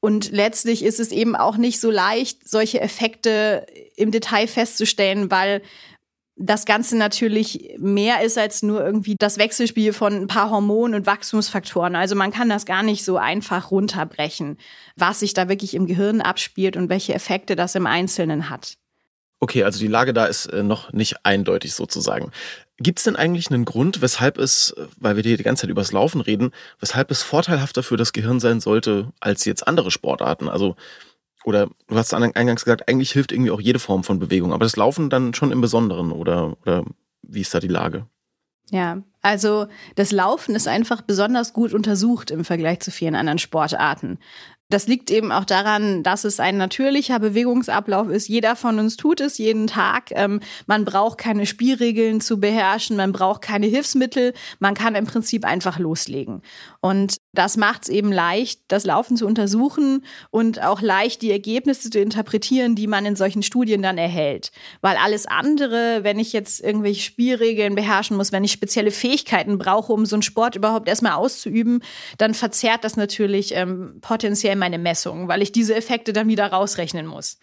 Und 0.00 0.32
letztlich 0.32 0.84
ist 0.84 0.98
es 0.98 1.12
eben 1.12 1.36
auch 1.36 1.56
nicht 1.56 1.80
so 1.80 1.90
leicht, 1.90 2.48
solche 2.48 2.80
Effekte 2.80 3.66
im 3.94 4.10
Detail 4.10 4.48
festzustellen, 4.48 5.30
weil 5.30 5.62
das 6.36 6.66
Ganze 6.66 6.96
natürlich 6.98 7.74
mehr 7.78 8.22
ist 8.22 8.36
als 8.36 8.62
nur 8.62 8.84
irgendwie 8.84 9.16
das 9.18 9.38
Wechselspiel 9.38 9.94
von 9.94 10.12
ein 10.12 10.26
paar 10.26 10.50
Hormonen 10.50 10.94
und 10.94 11.06
Wachstumsfaktoren. 11.06 11.96
Also 11.96 12.14
man 12.14 12.30
kann 12.30 12.50
das 12.50 12.66
gar 12.66 12.82
nicht 12.82 13.04
so 13.04 13.16
einfach 13.16 13.70
runterbrechen, 13.70 14.58
was 14.96 15.20
sich 15.20 15.32
da 15.32 15.48
wirklich 15.48 15.74
im 15.74 15.86
Gehirn 15.86 16.20
abspielt 16.20 16.76
und 16.76 16.90
welche 16.90 17.14
Effekte 17.14 17.56
das 17.56 17.74
im 17.74 17.86
Einzelnen 17.86 18.50
hat. 18.50 18.76
Okay, 19.38 19.64
also 19.64 19.78
die 19.78 19.86
Lage 19.86 20.12
da 20.14 20.26
ist 20.26 20.46
äh, 20.46 20.62
noch 20.62 20.92
nicht 20.92 21.24
eindeutig 21.24 21.74
sozusagen. 21.74 22.30
Gibt 22.78 22.98
es 22.98 23.04
denn 23.04 23.16
eigentlich 23.16 23.50
einen 23.50 23.64
Grund, 23.64 24.02
weshalb 24.02 24.38
es, 24.38 24.74
weil 24.98 25.16
wir 25.16 25.22
hier 25.22 25.36
die 25.36 25.42
ganze 25.42 25.62
Zeit 25.62 25.70
übers 25.70 25.92
Laufen 25.92 26.20
reden, 26.20 26.52
weshalb 26.80 27.10
es 27.10 27.22
vorteilhafter 27.22 27.82
für 27.82 27.96
das 27.96 28.12
Gehirn 28.12 28.40
sein 28.40 28.60
sollte 28.60 29.12
als 29.20 29.44
jetzt 29.46 29.66
andere 29.66 29.90
Sportarten? 29.90 30.48
Also 30.48 30.76
oder 31.46 31.68
du 31.86 31.96
hast 31.96 32.12
eingangs 32.12 32.64
gesagt, 32.64 32.88
eigentlich 32.88 33.12
hilft 33.12 33.32
irgendwie 33.32 33.52
auch 33.52 33.60
jede 33.60 33.78
Form 33.78 34.02
von 34.02 34.18
Bewegung, 34.18 34.52
aber 34.52 34.64
das 34.64 34.76
Laufen 34.76 35.08
dann 35.08 35.32
schon 35.32 35.52
im 35.52 35.60
Besonderen 35.60 36.10
oder, 36.10 36.56
oder 36.62 36.84
wie 37.22 37.40
ist 37.40 37.54
da 37.54 37.60
die 37.60 37.68
Lage? 37.68 38.06
Ja, 38.70 39.02
Also 39.22 39.68
das 39.94 40.10
Laufen 40.10 40.56
ist 40.56 40.66
einfach 40.66 41.00
besonders 41.02 41.52
gut 41.52 41.72
untersucht 41.72 42.32
im 42.32 42.44
Vergleich 42.44 42.80
zu 42.80 42.90
vielen 42.90 43.14
anderen 43.14 43.38
Sportarten. 43.38 44.18
Das 44.68 44.88
liegt 44.88 45.12
eben 45.12 45.30
auch 45.30 45.44
daran, 45.44 46.02
dass 46.02 46.24
es 46.24 46.40
ein 46.40 46.56
natürlicher 46.56 47.20
Bewegungsablauf 47.20 48.08
ist. 48.08 48.26
Jeder 48.26 48.56
von 48.56 48.80
uns 48.80 48.96
tut 48.96 49.20
es 49.20 49.38
jeden 49.38 49.68
Tag. 49.68 50.10
Ähm, 50.10 50.40
man 50.66 50.84
braucht 50.84 51.18
keine 51.18 51.46
Spielregeln 51.46 52.20
zu 52.20 52.40
beherrschen, 52.40 52.96
man 52.96 53.12
braucht 53.12 53.42
keine 53.42 53.66
Hilfsmittel. 53.66 54.34
Man 54.58 54.74
kann 54.74 54.96
im 54.96 55.06
Prinzip 55.06 55.44
einfach 55.44 55.78
loslegen. 55.78 56.42
Und 56.80 57.18
das 57.38 57.56
macht 57.56 57.82
es 57.82 57.88
eben 57.88 58.10
leicht, 58.12 58.60
das 58.68 58.84
Laufen 58.84 59.16
zu 59.16 59.26
untersuchen 59.26 60.04
und 60.30 60.62
auch 60.62 60.80
leicht 60.80 61.22
die 61.22 61.30
Ergebnisse 61.30 61.90
zu 61.90 62.00
interpretieren, 62.00 62.74
die 62.74 62.86
man 62.86 63.06
in 63.06 63.16
solchen 63.16 63.42
Studien 63.42 63.82
dann 63.82 63.98
erhält. 63.98 64.50
Weil 64.80 64.96
alles 64.96 65.26
andere, 65.26 66.02
wenn 66.02 66.18
ich 66.18 66.32
jetzt 66.32 66.60
irgendwelche 66.60 67.02
Spielregeln 67.02 67.74
beherrschen 67.74 68.16
muss, 68.16 68.32
wenn 68.32 68.44
ich 68.44 68.52
spezielle 68.52 68.90
Fähigkeiten 68.90 69.58
brauche, 69.58 69.92
um 69.92 70.06
so 70.06 70.16
einen 70.16 70.22
Sport 70.22 70.56
überhaupt 70.56 70.88
erstmal 70.88 71.12
auszuüben, 71.12 71.82
dann 72.18 72.34
verzerrt 72.34 72.84
das 72.84 72.96
natürlich 72.96 73.54
ähm, 73.54 73.98
potenziell 74.00 74.56
meine 74.56 74.78
Messungen, 74.78 75.28
weil 75.28 75.42
ich 75.42 75.52
diese 75.52 75.74
Effekte 75.74 76.12
dann 76.12 76.28
wieder 76.28 76.46
rausrechnen 76.46 77.06
muss. 77.06 77.38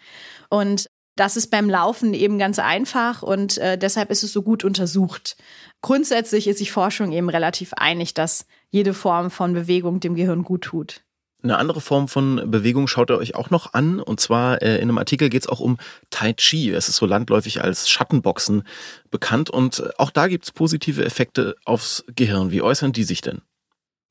Und 0.50 0.88
das 1.16 1.36
ist 1.36 1.50
beim 1.50 1.70
Laufen 1.70 2.12
eben 2.12 2.38
ganz 2.38 2.58
einfach 2.58 3.22
und 3.22 3.58
äh, 3.58 3.78
deshalb 3.78 4.10
ist 4.10 4.24
es 4.24 4.32
so 4.32 4.42
gut 4.42 4.64
untersucht. 4.64 5.36
Grundsätzlich 5.80 6.48
ist 6.48 6.58
sich 6.58 6.72
Forschung 6.72 7.12
eben 7.12 7.28
relativ 7.28 7.72
einig, 7.74 8.14
dass 8.14 8.46
jede 8.74 8.92
Form 8.92 9.30
von 9.30 9.52
Bewegung 9.52 10.00
dem 10.00 10.16
Gehirn 10.16 10.42
gut 10.42 10.62
tut. 10.62 11.04
Eine 11.44 11.58
andere 11.58 11.80
Form 11.80 12.08
von 12.08 12.50
Bewegung 12.50 12.88
schaut 12.88 13.08
ihr 13.08 13.18
euch 13.18 13.36
auch 13.36 13.50
noch 13.50 13.72
an. 13.72 14.00
Und 14.00 14.18
zwar 14.18 14.62
äh, 14.62 14.76
in 14.76 14.82
einem 14.82 14.98
Artikel 14.98 15.28
geht 15.28 15.42
es 15.42 15.48
auch 15.48 15.60
um 15.60 15.78
Tai 16.10 16.32
Chi. 16.32 16.70
Es 16.70 16.88
ist 16.88 16.96
so 16.96 17.06
landläufig 17.06 17.62
als 17.62 17.88
Schattenboxen 17.88 18.64
bekannt. 19.12 19.48
Und 19.48 19.96
auch 20.00 20.10
da 20.10 20.26
gibt 20.26 20.44
es 20.46 20.50
positive 20.50 21.04
Effekte 21.04 21.54
aufs 21.64 22.04
Gehirn. 22.16 22.50
Wie 22.50 22.62
äußern 22.62 22.92
die 22.92 23.04
sich 23.04 23.20
denn? 23.20 23.42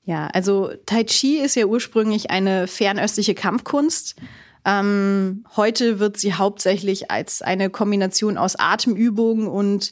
Ja, 0.06 0.28
also 0.28 0.72
Tai 0.86 1.04
Chi 1.04 1.40
ist 1.40 1.56
ja 1.56 1.66
ursprünglich 1.66 2.32
eine 2.32 2.68
fernöstliche 2.68 3.34
Kampfkunst. 3.34 4.16
Ähm, 4.64 5.44
heute 5.58 6.00
wird 6.00 6.16
sie 6.16 6.36
hauptsächlich 6.36 7.12
als 7.12 7.42
eine 7.42 7.70
Kombination 7.70 8.38
aus 8.38 8.56
Atemübungen 8.58 9.48
und 9.48 9.92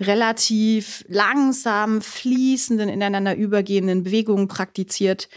relativ 0.00 1.04
langsam 1.08 2.00
fließenden, 2.00 2.88
ineinander 2.88 3.36
übergehenden 3.36 4.04
Bewegungen 4.04 4.48
praktiziert, 4.48 5.28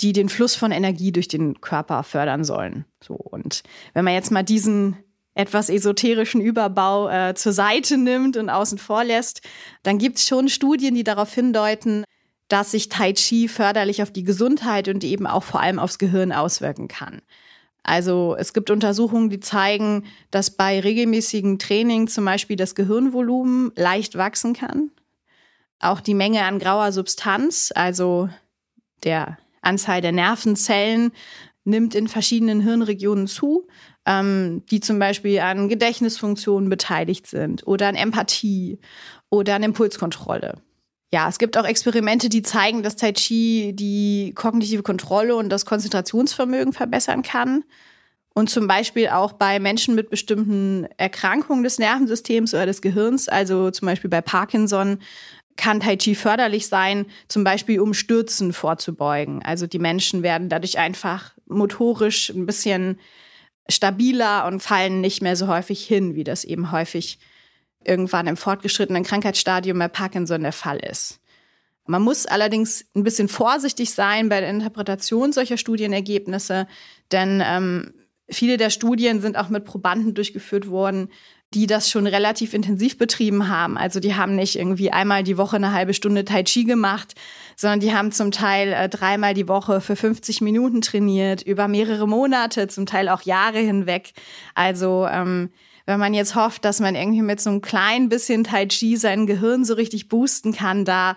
die 0.00 0.12
den 0.12 0.28
Fluss 0.28 0.54
von 0.54 0.72
Energie 0.72 1.12
durch 1.12 1.28
den 1.28 1.60
Körper 1.60 2.02
fördern 2.02 2.44
sollen. 2.44 2.86
So 3.02 3.14
und 3.14 3.62
wenn 3.92 4.04
man 4.04 4.14
jetzt 4.14 4.30
mal 4.30 4.42
diesen 4.42 4.96
etwas 5.34 5.70
esoterischen 5.70 6.40
Überbau 6.40 7.08
äh, 7.08 7.34
zur 7.34 7.52
Seite 7.52 7.96
nimmt 7.96 8.36
und 8.36 8.50
außen 8.50 8.78
vor 8.78 9.04
lässt, 9.04 9.42
dann 9.82 9.98
gibt 9.98 10.18
es 10.18 10.26
schon 10.26 10.48
Studien, 10.48 10.94
die 10.94 11.04
darauf 11.04 11.32
hindeuten, 11.32 12.04
dass 12.48 12.72
sich 12.72 12.88
Tai 12.88 13.12
Chi 13.12 13.46
förderlich 13.46 14.02
auf 14.02 14.10
die 14.10 14.24
Gesundheit 14.24 14.88
und 14.88 15.04
eben 15.04 15.26
auch 15.26 15.44
vor 15.44 15.60
allem 15.60 15.78
aufs 15.78 15.98
Gehirn 15.98 16.32
auswirken 16.32 16.88
kann. 16.88 17.22
Also 17.82 18.36
es 18.38 18.52
gibt 18.52 18.70
Untersuchungen, 18.70 19.30
die 19.30 19.40
zeigen, 19.40 20.04
dass 20.30 20.50
bei 20.50 20.80
regelmäßigem 20.80 21.58
Training 21.58 22.08
zum 22.08 22.24
Beispiel 22.24 22.56
das 22.56 22.74
Gehirnvolumen 22.74 23.72
leicht 23.74 24.16
wachsen 24.16 24.52
kann. 24.52 24.90
Auch 25.78 26.00
die 26.00 26.14
Menge 26.14 26.44
an 26.44 26.58
grauer 26.58 26.92
Substanz, 26.92 27.72
also 27.74 28.28
der 29.02 29.38
Anzahl 29.62 30.00
der 30.02 30.12
Nervenzellen, 30.12 31.12
nimmt 31.64 31.94
in 31.94 32.08
verschiedenen 32.08 32.60
Hirnregionen 32.60 33.26
zu, 33.26 33.66
ähm, 34.06 34.62
die 34.70 34.80
zum 34.80 34.98
Beispiel 34.98 35.40
an 35.40 35.68
Gedächtnisfunktionen 35.68 36.68
beteiligt 36.68 37.26
sind 37.26 37.66
oder 37.66 37.88
an 37.88 37.94
Empathie 37.94 38.78
oder 39.30 39.54
an 39.54 39.62
Impulskontrolle 39.62 40.60
ja, 41.12 41.28
es 41.28 41.38
gibt 41.38 41.56
auch 41.56 41.64
Experimente, 41.64 42.28
die 42.28 42.42
zeigen, 42.42 42.82
dass 42.82 42.96
Tai 42.96 43.12
Chi 43.12 43.72
die 43.74 44.32
kognitive 44.34 44.82
Kontrolle 44.82 45.34
und 45.34 45.48
das 45.48 45.66
Konzentrationsvermögen 45.66 46.72
verbessern 46.72 47.22
kann. 47.22 47.64
Und 48.32 48.48
zum 48.48 48.68
Beispiel 48.68 49.08
auch 49.08 49.32
bei 49.32 49.58
Menschen 49.58 49.96
mit 49.96 50.08
bestimmten 50.08 50.86
Erkrankungen 50.96 51.64
des 51.64 51.78
Nervensystems 51.80 52.54
oder 52.54 52.66
des 52.66 52.80
Gehirns, 52.80 53.28
also 53.28 53.72
zum 53.72 53.86
Beispiel 53.86 54.08
bei 54.08 54.20
Parkinson, 54.20 55.00
kann 55.56 55.80
Tai 55.80 55.96
Chi 55.96 56.14
förderlich 56.14 56.68
sein, 56.68 57.06
zum 57.26 57.42
Beispiel 57.42 57.80
um 57.80 57.92
Stürzen 57.92 58.52
vorzubeugen. 58.52 59.42
Also 59.42 59.66
die 59.66 59.80
Menschen 59.80 60.22
werden 60.22 60.48
dadurch 60.48 60.78
einfach 60.78 61.32
motorisch 61.46 62.30
ein 62.30 62.46
bisschen 62.46 63.00
stabiler 63.68 64.46
und 64.46 64.62
fallen 64.62 65.00
nicht 65.00 65.22
mehr 65.22 65.34
so 65.34 65.48
häufig 65.48 65.84
hin, 65.84 66.14
wie 66.14 66.24
das 66.24 66.44
eben 66.44 66.70
häufig 66.70 67.18
irgendwann 67.84 68.26
im 68.26 68.36
fortgeschrittenen 68.36 69.04
Krankheitsstadium 69.04 69.78
bei 69.78 69.88
Parkinson 69.88 70.42
der 70.42 70.52
Fall 70.52 70.78
ist. 70.78 71.20
Man 71.86 72.02
muss 72.02 72.26
allerdings 72.26 72.84
ein 72.94 73.02
bisschen 73.02 73.28
vorsichtig 73.28 73.90
sein 73.90 74.28
bei 74.28 74.40
der 74.40 74.50
Interpretation 74.50 75.32
solcher 75.32 75.56
Studienergebnisse, 75.56 76.68
denn 77.10 77.42
ähm, 77.44 77.94
viele 78.28 78.58
der 78.58 78.70
Studien 78.70 79.20
sind 79.20 79.36
auch 79.36 79.48
mit 79.48 79.64
Probanden 79.64 80.14
durchgeführt 80.14 80.68
worden, 80.68 81.08
die 81.52 81.66
das 81.66 81.90
schon 81.90 82.06
relativ 82.06 82.54
intensiv 82.54 82.96
betrieben 82.96 83.48
haben. 83.48 83.76
Also 83.76 83.98
die 83.98 84.14
haben 84.14 84.36
nicht 84.36 84.56
irgendwie 84.56 84.92
einmal 84.92 85.24
die 85.24 85.36
Woche 85.36 85.56
eine 85.56 85.72
halbe 85.72 85.94
Stunde 85.94 86.24
Tai 86.24 86.44
Chi 86.44 86.64
gemacht, 86.64 87.14
sondern 87.56 87.80
die 87.80 87.92
haben 87.92 88.12
zum 88.12 88.30
Teil 88.30 88.72
äh, 88.72 88.88
dreimal 88.88 89.34
die 89.34 89.48
Woche 89.48 89.80
für 89.80 89.96
50 89.96 90.42
Minuten 90.42 90.80
trainiert, 90.80 91.42
über 91.42 91.66
mehrere 91.66 92.06
Monate, 92.06 92.68
zum 92.68 92.86
Teil 92.86 93.08
auch 93.08 93.22
Jahre 93.22 93.58
hinweg. 93.58 94.12
Also 94.54 95.08
ähm, 95.10 95.50
wenn 95.86 95.98
man 95.98 96.14
jetzt 96.14 96.34
hofft, 96.34 96.64
dass 96.64 96.80
man 96.80 96.94
irgendwie 96.94 97.22
mit 97.22 97.40
so 97.40 97.50
einem 97.50 97.60
kleinen 97.60 98.08
bisschen 98.08 98.44
Tai 98.44 98.66
Chi 98.66 98.96
sein 98.96 99.26
Gehirn 99.26 99.64
so 99.64 99.74
richtig 99.74 100.08
boosten 100.08 100.52
kann, 100.52 100.84
da 100.84 101.16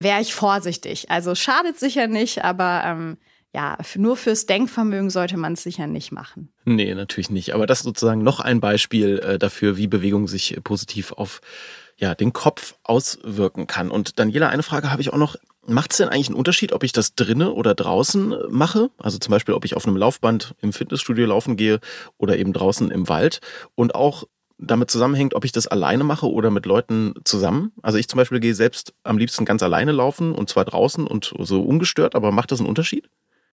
wäre 0.00 0.20
ich 0.20 0.34
vorsichtig. 0.34 1.10
Also 1.10 1.34
schadet 1.34 1.78
sicher 1.78 2.06
nicht, 2.06 2.44
aber 2.44 2.82
ähm, 2.84 3.16
ja, 3.54 3.78
nur 3.96 4.16
fürs 4.16 4.46
Denkvermögen 4.46 5.10
sollte 5.10 5.36
man 5.36 5.52
es 5.52 5.62
sicher 5.62 5.86
nicht 5.86 6.10
machen. 6.10 6.52
Nee, 6.64 6.92
natürlich 6.94 7.30
nicht. 7.30 7.54
Aber 7.54 7.66
das 7.66 7.78
ist 7.78 7.84
sozusagen 7.84 8.22
noch 8.22 8.40
ein 8.40 8.60
Beispiel 8.60 9.18
äh, 9.20 9.38
dafür, 9.38 9.76
wie 9.76 9.86
Bewegung 9.86 10.26
sich 10.26 10.58
positiv 10.64 11.12
auf 11.12 11.40
ja, 11.96 12.16
den 12.16 12.32
Kopf 12.32 12.74
auswirken 12.82 13.68
kann. 13.68 13.90
Und 13.92 14.18
Daniela, 14.18 14.48
eine 14.48 14.64
Frage 14.64 14.90
habe 14.90 15.02
ich 15.02 15.12
auch 15.12 15.18
noch. 15.18 15.36
Macht 15.66 15.92
es 15.92 15.98
denn 15.98 16.08
eigentlich 16.08 16.28
einen 16.28 16.36
Unterschied, 16.36 16.72
ob 16.72 16.82
ich 16.84 16.92
das 16.92 17.14
drinnen 17.14 17.48
oder 17.48 17.74
draußen 17.74 18.32
äh, 18.32 18.36
mache? 18.50 18.90
Also 18.98 19.18
zum 19.18 19.30
Beispiel, 19.30 19.54
ob 19.54 19.64
ich 19.64 19.76
auf 19.76 19.86
einem 19.86 19.96
Laufband 19.96 20.54
im 20.60 20.72
Fitnessstudio 20.72 21.26
laufen 21.26 21.56
gehe 21.56 21.80
oder 22.18 22.36
eben 22.36 22.52
draußen 22.52 22.90
im 22.90 23.08
Wald. 23.08 23.40
Und 23.74 23.94
auch 23.94 24.24
damit 24.58 24.90
zusammenhängt, 24.90 25.34
ob 25.34 25.44
ich 25.44 25.52
das 25.52 25.66
alleine 25.66 26.04
mache 26.04 26.30
oder 26.30 26.50
mit 26.50 26.66
Leuten 26.66 27.14
zusammen. 27.24 27.72
Also 27.82 27.98
ich 27.98 28.08
zum 28.08 28.18
Beispiel 28.18 28.40
gehe 28.40 28.54
selbst 28.54 28.94
am 29.02 29.18
liebsten 29.18 29.44
ganz 29.44 29.62
alleine 29.62 29.92
laufen 29.92 30.32
und 30.32 30.48
zwar 30.48 30.64
draußen 30.64 31.06
und 31.06 31.34
so 31.40 31.62
ungestört, 31.62 32.14
aber 32.14 32.30
macht 32.30 32.52
das 32.52 32.60
einen 32.60 32.68
Unterschied? 32.68 33.08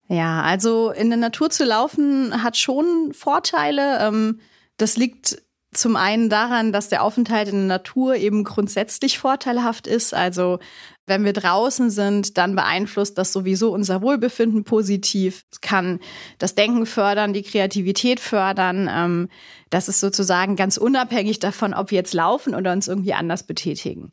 Ja, 0.08 0.42
also 0.42 0.90
in 0.90 1.10
der 1.10 1.18
Natur 1.18 1.50
zu 1.50 1.64
laufen 1.64 2.42
hat 2.42 2.56
schon 2.56 3.12
Vorteile. 3.12 3.98
Ähm, 4.00 4.40
das 4.78 4.96
liegt 4.96 5.42
zum 5.72 5.96
einen 5.96 6.30
daran, 6.30 6.72
dass 6.72 6.88
der 6.88 7.02
Aufenthalt 7.02 7.48
in 7.48 7.68
der 7.68 7.78
Natur 7.78 8.16
eben 8.16 8.44
grundsätzlich 8.44 9.18
vorteilhaft 9.18 9.86
ist. 9.86 10.14
Also 10.14 10.58
wenn 11.06 11.25
wir 11.25 11.32
draußen 11.32 11.90
sind, 11.90 12.36
dann 12.36 12.56
beeinflusst 12.56 13.16
das 13.16 13.32
sowieso 13.32 13.72
unser 13.72 14.02
Wohlbefinden 14.02 14.64
positiv. 14.64 15.44
Es 15.50 15.60
kann 15.60 16.00
das 16.38 16.54
Denken 16.54 16.84
fördern, 16.84 17.32
die 17.32 17.42
Kreativität 17.42 18.20
fördern. 18.20 18.88
Ähm, 18.90 19.28
das 19.70 19.88
ist 19.88 20.00
sozusagen 20.00 20.56
ganz 20.56 20.76
unabhängig 20.76 21.38
davon, 21.38 21.75
ob 21.75 21.90
wir 21.90 21.96
jetzt 21.96 22.14
laufen 22.14 22.54
oder 22.54 22.72
uns 22.72 22.88
irgendwie 22.88 23.14
anders 23.14 23.46
betätigen. 23.46 24.12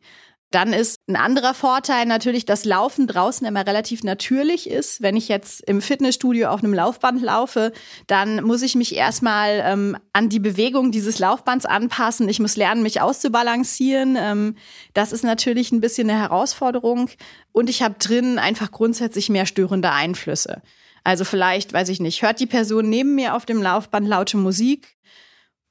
Dann 0.54 0.72
ist 0.72 1.00
ein 1.08 1.16
anderer 1.16 1.56
Vorteil 1.56 2.06
natürlich, 2.06 2.46
dass 2.46 2.64
Laufen 2.64 3.08
draußen 3.08 3.48
immer 3.48 3.66
relativ 3.66 4.04
natürlich 4.04 4.70
ist. 4.70 5.02
Wenn 5.02 5.16
ich 5.16 5.28
jetzt 5.28 5.68
im 5.68 5.82
Fitnessstudio 5.82 6.50
auf 6.50 6.64
einem 6.64 6.76
Laufband 6.76 7.24
laufe, 7.24 7.74
dann 8.06 8.44
muss 8.44 8.62
ich 8.62 8.76
mich 8.76 8.94
erstmal 8.94 9.64
ähm, 9.66 9.98
an 10.14 10.30
die 10.30 10.40
Bewegung 10.40 10.92
dieses 10.92 11.18
Laufbands 11.18 11.66
anpassen. 11.66 12.30
Ich 12.30 12.40
muss 12.40 12.56
lernen, 12.56 12.84
mich 12.84 13.02
auszubalancieren. 13.02 14.16
Ähm, 14.16 14.56
das 14.94 15.12
ist 15.12 15.24
natürlich 15.24 15.72
ein 15.72 15.82
bisschen 15.82 16.08
eine 16.08 16.20
Herausforderung. 16.20 17.10
Und 17.52 17.68
ich 17.68 17.82
habe 17.82 17.96
drin 17.98 18.38
einfach 18.38 18.70
grundsätzlich 18.70 19.30
mehr 19.30 19.48
störende 19.48 19.90
Einflüsse. 19.90 20.62
Also 21.04 21.26
vielleicht, 21.26 21.74
weiß 21.74 21.90
ich 21.90 22.00
nicht, 22.00 22.22
hört 22.22 22.40
die 22.40 22.46
Person 22.46 22.92
neben 22.92 23.16
mir 23.16 23.34
auf 23.34 23.48
dem 23.48 23.60
Laufband 23.60 24.08
laute 24.08 24.38
Musik 24.38 24.98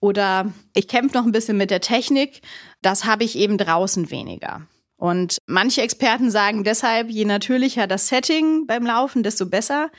oder 0.00 0.52
ich 0.74 0.88
kämpfe 0.88 1.16
noch 1.16 1.24
ein 1.24 1.30
bisschen 1.30 1.56
mit 1.56 1.70
der 1.70 1.80
Technik. 1.80 2.42
Das 2.82 3.04
habe 3.04 3.22
ich 3.22 3.38
eben 3.38 3.58
draußen 3.58 4.10
weniger. 4.10 4.66
Und 5.02 5.38
manche 5.46 5.82
Experten 5.82 6.30
sagen 6.30 6.62
deshalb, 6.62 7.10
je 7.10 7.24
natürlicher 7.24 7.88
das 7.88 8.06
Setting 8.06 8.68
beim 8.68 8.86
Laufen, 8.86 9.24
desto 9.24 9.46
besser. 9.46 9.90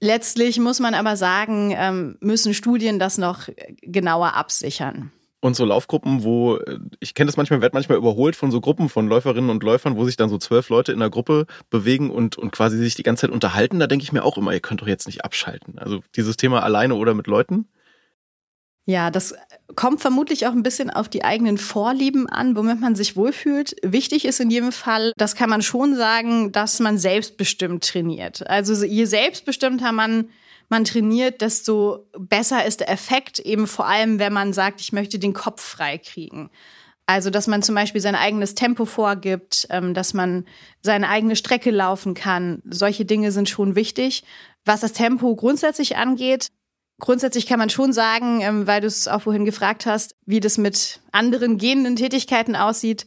Letztlich 0.00 0.58
muss 0.58 0.80
man 0.80 0.94
aber 0.94 1.14
sagen, 1.16 1.74
ähm, 1.76 2.16
müssen 2.20 2.54
Studien 2.54 2.98
das 2.98 3.18
noch 3.18 3.50
genauer 3.82 4.32
absichern. 4.32 5.12
Und 5.40 5.56
so 5.56 5.66
Laufgruppen, 5.66 6.24
wo, 6.24 6.58
ich 7.00 7.12
kenne 7.12 7.26
das 7.26 7.36
manchmal, 7.36 7.60
werde 7.60 7.76
manchmal 7.76 7.98
überholt 7.98 8.34
von 8.34 8.50
so 8.50 8.62
Gruppen 8.62 8.88
von 8.88 9.08
Läuferinnen 9.08 9.50
und 9.50 9.62
Läufern, 9.62 9.94
wo 9.94 10.06
sich 10.06 10.16
dann 10.16 10.30
so 10.30 10.38
zwölf 10.38 10.70
Leute 10.70 10.92
in 10.92 10.98
der 11.00 11.10
Gruppe 11.10 11.44
bewegen 11.68 12.08
und, 12.10 12.38
und 12.38 12.52
quasi 12.52 12.78
sich 12.78 12.94
die 12.94 13.02
ganze 13.02 13.26
Zeit 13.26 13.30
unterhalten. 13.30 13.78
Da 13.78 13.86
denke 13.86 14.04
ich 14.04 14.12
mir 14.12 14.24
auch 14.24 14.38
immer, 14.38 14.54
ihr 14.54 14.60
könnt 14.60 14.80
doch 14.80 14.88
jetzt 14.88 15.06
nicht 15.06 15.22
abschalten. 15.22 15.78
Also 15.78 16.00
dieses 16.16 16.38
Thema 16.38 16.62
alleine 16.62 16.94
oder 16.94 17.12
mit 17.12 17.26
Leuten. 17.26 17.68
Ja, 18.90 19.12
das 19.12 19.34
kommt 19.76 20.00
vermutlich 20.00 20.48
auch 20.48 20.52
ein 20.52 20.64
bisschen 20.64 20.90
auf 20.90 21.08
die 21.08 21.22
eigenen 21.22 21.58
Vorlieben 21.58 22.28
an, 22.28 22.56
womit 22.56 22.80
man 22.80 22.96
sich 22.96 23.14
wohlfühlt. 23.14 23.76
Wichtig 23.82 24.24
ist 24.24 24.40
in 24.40 24.50
jedem 24.50 24.72
Fall, 24.72 25.12
das 25.16 25.36
kann 25.36 25.48
man 25.48 25.62
schon 25.62 25.94
sagen, 25.94 26.50
dass 26.50 26.80
man 26.80 26.98
selbstbestimmt 26.98 27.86
trainiert. 27.86 28.44
Also 28.50 28.84
je 28.84 29.04
selbstbestimmter 29.04 29.92
man 29.92 30.28
man 30.72 30.84
trainiert, 30.84 31.40
desto 31.40 32.06
besser 32.16 32.64
ist 32.64 32.78
der 32.78 32.90
Effekt, 32.90 33.40
eben 33.40 33.66
vor 33.66 33.88
allem, 33.88 34.20
wenn 34.20 34.32
man 34.32 34.52
sagt, 34.52 34.80
ich 34.80 34.92
möchte 34.92 35.18
den 35.18 35.32
Kopf 35.32 35.60
frei 35.60 35.98
kriegen. 35.98 36.48
Also, 37.06 37.30
dass 37.30 37.48
man 37.48 37.60
zum 37.64 37.74
Beispiel 37.74 38.00
sein 38.00 38.14
eigenes 38.14 38.54
Tempo 38.54 38.84
vorgibt, 38.84 39.66
ähm, 39.70 39.94
dass 39.94 40.14
man 40.14 40.46
seine 40.80 41.08
eigene 41.08 41.34
Strecke 41.34 41.72
laufen 41.72 42.14
kann. 42.14 42.62
Solche 42.64 43.04
Dinge 43.04 43.32
sind 43.32 43.48
schon 43.48 43.74
wichtig. 43.74 44.22
Was 44.64 44.82
das 44.82 44.92
Tempo 44.92 45.34
grundsätzlich 45.34 45.96
angeht, 45.96 46.50
grundsätzlich 47.00 47.46
kann 47.46 47.58
man 47.58 47.70
schon 47.70 47.92
sagen, 47.92 48.40
ähm, 48.42 48.66
weil 48.66 48.80
du 48.80 48.86
es 48.86 49.08
auch 49.08 49.22
vorhin 49.22 49.44
gefragt 49.44 49.86
hast, 49.86 50.14
wie 50.26 50.40
das 50.40 50.58
mit 50.58 51.00
anderen 51.10 51.58
gehenden 51.58 51.96
Tätigkeiten 51.96 52.54
aussieht, 52.54 53.06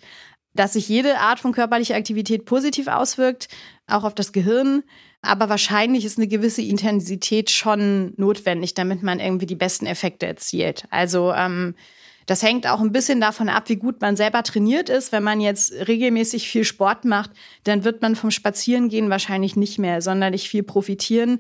dass 0.54 0.74
sich 0.74 0.90
jede 0.90 1.20
Art 1.20 1.40
von 1.40 1.54
körperlicher 1.54 1.96
Aktivität 1.96 2.46
positiv 2.46 2.88
auswirkt, 2.88 3.48
auch 3.88 4.04
auf 4.04 4.14
das 4.14 4.34
Gehirn. 4.34 4.84
Aber 5.22 5.50
wahrscheinlich 5.50 6.04
ist 6.04 6.18
eine 6.18 6.28
gewisse 6.28 6.62
Intensität 6.62 7.50
schon 7.50 8.14
notwendig, 8.18 8.74
damit 8.74 9.04
man 9.04 9.20
irgendwie 9.20 9.46
die 9.46 9.56
besten 9.56 9.86
Effekte 9.86 10.26
erzielt. 10.28 10.84
Also 10.90 11.32
ähm, 11.32 11.76
das 12.26 12.44
hängt 12.44 12.68
auch 12.68 12.82
ein 12.82 12.92
bisschen 12.92 13.20
davon 13.20 13.50
ab, 13.50 13.70
wie 13.70 13.76
gut 13.76 14.02
man 14.02 14.16
selber 14.16 14.44
trainiert 14.44 14.90
ist. 14.90 15.12
Wenn 15.12 15.24
man 15.24 15.42
jetzt 15.42 15.74
regelmäßig 15.88 16.48
viel 16.48 16.64
Sport 16.64 17.06
macht, 17.06 17.32
dann 17.64 17.84
wird 17.84 18.02
man 18.02 18.16
vom 18.16 18.32
Spazierengehen 18.32 19.10
wahrscheinlich 19.10 19.56
nicht 19.56 19.80
mehr 19.80 20.02
sonderlich 20.02 20.50
viel 20.50 20.64
profitieren. 20.64 21.40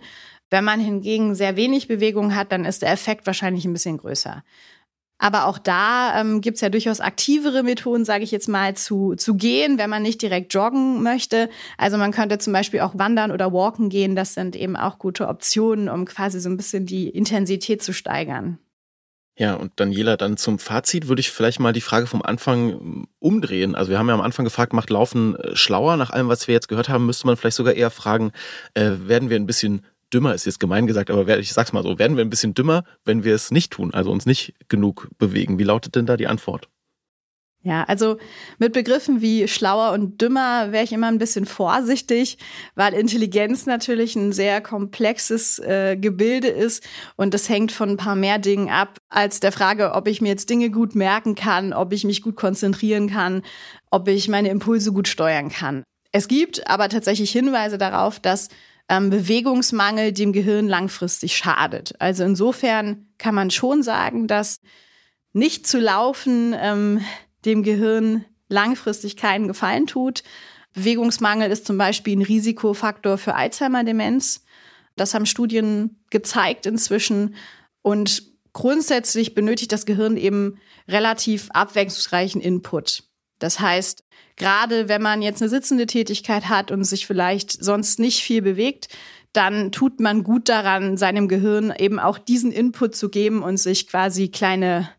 Wenn 0.53 0.65
man 0.65 0.79
hingegen 0.79 1.33
sehr 1.33 1.55
wenig 1.55 1.87
Bewegung 1.87 2.35
hat, 2.35 2.51
dann 2.51 2.63
ist 2.63 2.83
der 2.83 2.91
Effekt 2.91 3.25
wahrscheinlich 3.25 3.65
ein 3.65 3.73
bisschen 3.73 3.97
größer. 3.97 4.43
Aber 5.17 5.47
auch 5.47 5.57
da 5.57 6.21
ähm, 6.21 6.41
gibt 6.41 6.55
es 6.57 6.61
ja 6.61 6.69
durchaus 6.69 6.99
aktivere 6.99 7.63
Methoden, 7.63 8.05
sage 8.05 8.23
ich 8.23 8.29
jetzt 8.29 8.47
mal, 8.47 8.75
zu, 8.75 9.15
zu 9.15 9.33
gehen, 9.33 9.79
wenn 9.79 9.89
man 9.89 10.03
nicht 10.03 10.21
direkt 10.21 10.53
joggen 10.53 11.01
möchte. 11.01 11.49
Also 11.79 11.97
man 11.97 12.11
könnte 12.11 12.37
zum 12.37 12.53
Beispiel 12.53 12.81
auch 12.81 12.95
wandern 12.95 13.31
oder 13.31 13.51
walken 13.51 13.89
gehen. 13.89 14.15
Das 14.15 14.35
sind 14.35 14.55
eben 14.55 14.75
auch 14.75 14.99
gute 14.99 15.27
Optionen, 15.27 15.89
um 15.89 16.05
quasi 16.05 16.39
so 16.39 16.49
ein 16.49 16.57
bisschen 16.57 16.85
die 16.85 17.09
Intensität 17.09 17.81
zu 17.81 17.91
steigern. 17.91 18.59
Ja, 19.35 19.55
und 19.55 19.71
Daniela, 19.77 20.17
dann 20.17 20.37
zum 20.37 20.59
Fazit 20.59 21.07
würde 21.07 21.21
ich 21.21 21.31
vielleicht 21.31 21.59
mal 21.59 21.73
die 21.73 21.81
Frage 21.81 22.05
vom 22.05 22.21
Anfang 22.21 22.69
ähm, 22.69 23.07
umdrehen. 23.17 23.73
Also 23.73 23.89
wir 23.89 23.97
haben 23.97 24.07
ja 24.07 24.13
am 24.13 24.21
Anfang 24.21 24.45
gefragt, 24.45 24.73
macht 24.73 24.91
Laufen 24.91 25.35
äh, 25.35 25.55
schlauer? 25.55 25.97
Nach 25.97 26.11
allem, 26.11 26.27
was 26.27 26.47
wir 26.47 26.53
jetzt 26.53 26.67
gehört 26.67 26.89
haben, 26.89 27.07
müsste 27.07 27.25
man 27.25 27.37
vielleicht 27.37 27.55
sogar 27.55 27.73
eher 27.73 27.89
fragen, 27.89 28.31
äh, 28.75 28.91
werden 28.99 29.31
wir 29.31 29.37
ein 29.37 29.47
bisschen 29.47 29.83
dümmer, 30.13 30.33
ist 30.33 30.45
jetzt 30.45 30.59
gemein 30.59 30.87
gesagt, 30.87 31.09
aber 31.09 31.39
ich 31.39 31.53
sag's 31.53 31.73
mal 31.73 31.83
so, 31.83 31.99
werden 31.99 32.17
wir 32.17 32.23
ein 32.23 32.29
bisschen 32.29 32.53
dümmer, 32.53 32.83
wenn 33.05 33.23
wir 33.23 33.35
es 33.35 33.51
nicht 33.51 33.71
tun, 33.71 33.93
also 33.93 34.11
uns 34.11 34.25
nicht 34.25 34.53
genug 34.69 35.09
bewegen? 35.17 35.59
Wie 35.59 35.63
lautet 35.63 35.95
denn 35.95 36.05
da 36.05 36.17
die 36.17 36.27
Antwort? 36.27 36.69
Ja, 37.65 37.85
also 37.85 38.17
mit 38.59 38.73
Begriffen 38.73 39.21
wie 39.21 39.47
schlauer 39.47 39.93
und 39.93 40.21
dümmer 40.21 40.73
wäre 40.73 40.83
ich 40.83 40.91
immer 40.91 41.07
ein 41.07 41.17
bisschen 41.17 41.45
vorsichtig, 41.45 42.37
weil 42.75 42.93
Intelligenz 42.93 43.65
natürlich 43.65 44.17
ein 44.17 44.33
sehr 44.33 44.59
komplexes 44.59 45.59
äh, 45.59 45.95
Gebilde 45.95 46.49
ist 46.49 46.83
und 47.15 47.33
das 47.33 47.47
hängt 47.47 47.71
von 47.71 47.91
ein 47.91 47.97
paar 47.97 48.17
mehr 48.17 48.37
Dingen 48.37 48.69
ab 48.69 48.97
als 49.07 49.39
der 49.39 49.53
Frage, 49.53 49.93
ob 49.93 50.09
ich 50.09 50.19
mir 50.19 50.27
jetzt 50.27 50.49
Dinge 50.49 50.71
gut 50.71 50.93
merken 50.93 51.35
kann, 51.35 51.71
ob 51.71 51.93
ich 51.93 52.03
mich 52.03 52.21
gut 52.21 52.35
konzentrieren 52.35 53.09
kann, 53.09 53.43
ob 53.89 54.09
ich 54.09 54.27
meine 54.27 54.49
Impulse 54.49 54.91
gut 54.91 55.07
steuern 55.07 55.47
kann. 55.47 55.83
Es 56.11 56.27
gibt 56.27 56.67
aber 56.67 56.89
tatsächlich 56.89 57.31
Hinweise 57.31 57.77
darauf, 57.77 58.19
dass 58.19 58.49
ähm, 58.93 59.09
Bewegungsmangel 59.09 60.11
dem 60.11 60.33
Gehirn 60.33 60.67
langfristig 60.67 61.35
schadet. 61.35 61.95
Also 61.99 62.23
insofern 62.23 63.07
kann 63.17 63.33
man 63.33 63.49
schon 63.49 63.81
sagen, 63.81 64.27
dass 64.27 64.61
nicht 65.31 65.65
zu 65.65 65.79
laufen 65.79 66.55
ähm, 66.57 67.01
dem 67.45 67.63
Gehirn 67.63 68.25
langfristig 68.49 69.17
keinen 69.17 69.47
Gefallen 69.47 69.87
tut. 69.87 70.23
Bewegungsmangel 70.73 71.49
ist 71.51 71.65
zum 71.65 71.77
Beispiel 71.77 72.17
ein 72.17 72.21
Risikofaktor 72.21 73.17
für 73.17 73.35
Alzheimer-Demenz. 73.35 74.43
Das 74.95 75.13
haben 75.13 75.25
Studien 75.25 76.03
gezeigt 76.11 76.67
inzwischen. 76.67 77.35
Und 77.81 78.23
grundsätzlich 78.53 79.33
benötigt 79.33 79.71
das 79.71 79.87
Gehirn 79.87 80.17
eben 80.17 80.59
relativ 80.87 81.49
abwechslungsreichen 81.51 82.41
Input. 82.41 83.03
Das 83.43 83.59
heißt, 83.59 84.05
gerade 84.37 84.87
wenn 84.87 85.01
man 85.01 85.21
jetzt 85.21 85.41
eine 85.41 85.49
sitzende 85.49 85.85
Tätigkeit 85.85 86.47
hat 86.47 86.71
und 86.71 86.85
sich 86.85 87.05
vielleicht 87.05 87.51
sonst 87.51 87.99
nicht 87.99 88.23
viel 88.23 88.41
bewegt, 88.41 88.87
dann 89.33 89.73
tut 89.73 89.99
man 89.99 90.23
gut 90.23 90.47
daran, 90.47 90.95
seinem 90.95 91.27
Gehirn 91.27 91.73
eben 91.77 91.99
auch 91.99 92.17
diesen 92.17 92.53
Input 92.53 92.95
zu 92.95 93.09
geben 93.09 93.43
und 93.43 93.57
sich 93.57 93.87
quasi 93.87 94.29
kleine 94.29 94.89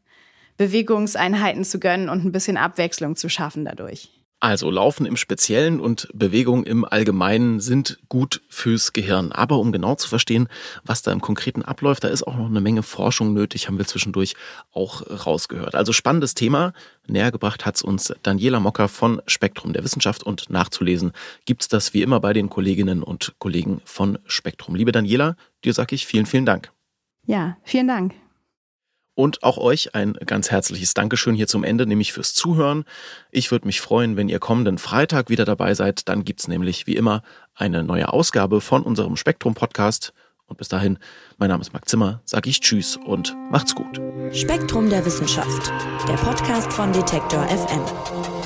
Bewegungseinheiten 0.59 1.64
zu 1.64 1.81
gönnen 1.81 2.11
und 2.11 2.25
ein 2.25 2.33
bisschen 2.33 2.59
Abwechslung 2.59 3.16
zu 3.16 3.31
schaffen 3.31 3.64
dadurch. 3.64 4.11
Also 4.44 4.70
Laufen 4.70 5.07
im 5.07 5.16
Speziellen 5.16 5.80
und 5.80 6.07
Bewegung 6.12 6.64
im 6.64 6.85
Allgemeinen 6.85 7.61
sind 7.61 7.98
gut 8.11 8.42
fürs 8.50 8.92
Gehirn. 8.92 9.33
Aber 9.33 9.59
um 9.59 9.72
genau 9.72 9.94
zu 9.94 10.07
verstehen, 10.07 10.48
was 10.85 11.00
da 11.00 11.12
im 11.12 11.22
Konkreten 11.22 11.62
abläuft, 11.62 12.04
da 12.04 12.09
ist 12.09 12.24
auch 12.24 12.37
noch 12.37 12.50
eine 12.50 12.61
Menge 12.61 12.83
Forschung 12.83 13.33
nötig, 13.33 13.68
haben 13.68 13.78
wir 13.78 13.87
zwischendurch 13.87 14.35
auch 14.70 15.00
rausgehört. 15.24 15.74
Also 15.74 15.94
spannendes 15.94 16.35
Thema. 16.35 16.74
Näher 17.07 17.33
gebracht 17.33 17.64
hat's 17.64 17.80
uns 17.80 18.12
Daniela 18.22 18.61
Mocker 18.61 18.88
von 18.88 19.22
Spektrum 19.26 19.72
der 19.72 19.83
Wissenschaft 19.83 20.22
und 20.22 20.50
nachzulesen 20.50 21.12
gibt's 21.46 21.68
das 21.68 21.94
wie 21.94 22.02
immer 22.02 22.20
bei 22.20 22.35
den 22.35 22.50
Kolleginnen 22.50 23.02
und 23.02 23.37
Kollegen 23.38 23.80
von 23.87 24.18
Spektrum. 24.26 24.74
Liebe 24.74 24.92
Daniela, 24.92 25.37
dir 25.64 25.72
sage 25.72 25.94
ich 25.94 26.07
vielen, 26.07 26.26
vielen 26.26 26.44
Dank. 26.44 26.70
Ja, 27.26 27.57
vielen 27.62 27.88
Dank. 27.88 28.12
Und 29.14 29.42
auch 29.42 29.59
euch 29.59 29.94
ein 29.94 30.14
ganz 30.27 30.50
herzliches 30.50 30.94
Dankeschön 30.94 31.35
hier 31.35 31.46
zum 31.46 31.62
Ende, 31.62 31.87
nämlich 31.87 32.12
fürs 32.12 32.35
Zuhören. 32.35 32.85
Ich 33.31 33.50
würde 33.50 33.66
mich 33.66 33.81
freuen, 33.81 34.16
wenn 34.16 34.29
ihr 34.29 34.40
kommenden 34.40 34.79
Freitag 34.79 35.31
wieder 35.31 35.44
dabei 35.44 35.74
seid. 35.74 36.09
Dann 36.09 36.24
gibt's 36.24 36.48
nämlich 36.48 36.87
wie 36.87 36.96
immer 36.96 37.22
eine 37.55 37.85
neue 37.85 38.12
Ausgabe 38.12 38.61
von 38.61 38.83
unserem 38.83 39.16
Spektrum-Podcast. 39.16 40.12
Und 40.46 40.59
bis 40.59 40.68
dahin, 40.68 40.98
mein 41.38 41.48
Name 41.48 41.62
ist 41.62 41.72
Marc 41.72 41.88
Zimmer, 41.88 42.20
sage 42.24 42.50
ich 42.50 42.61
Tschüss 42.61 42.98
und 43.07 43.35
macht's 43.50 43.74
gut. 43.74 44.00
Spektrum 44.33 44.90
der 44.90 45.05
Wissenschaft, 45.07 45.72
der 46.09 46.14
Podcast 46.14 46.72
von 46.72 46.92
Detektor 46.92 47.46
FM. 47.48 48.43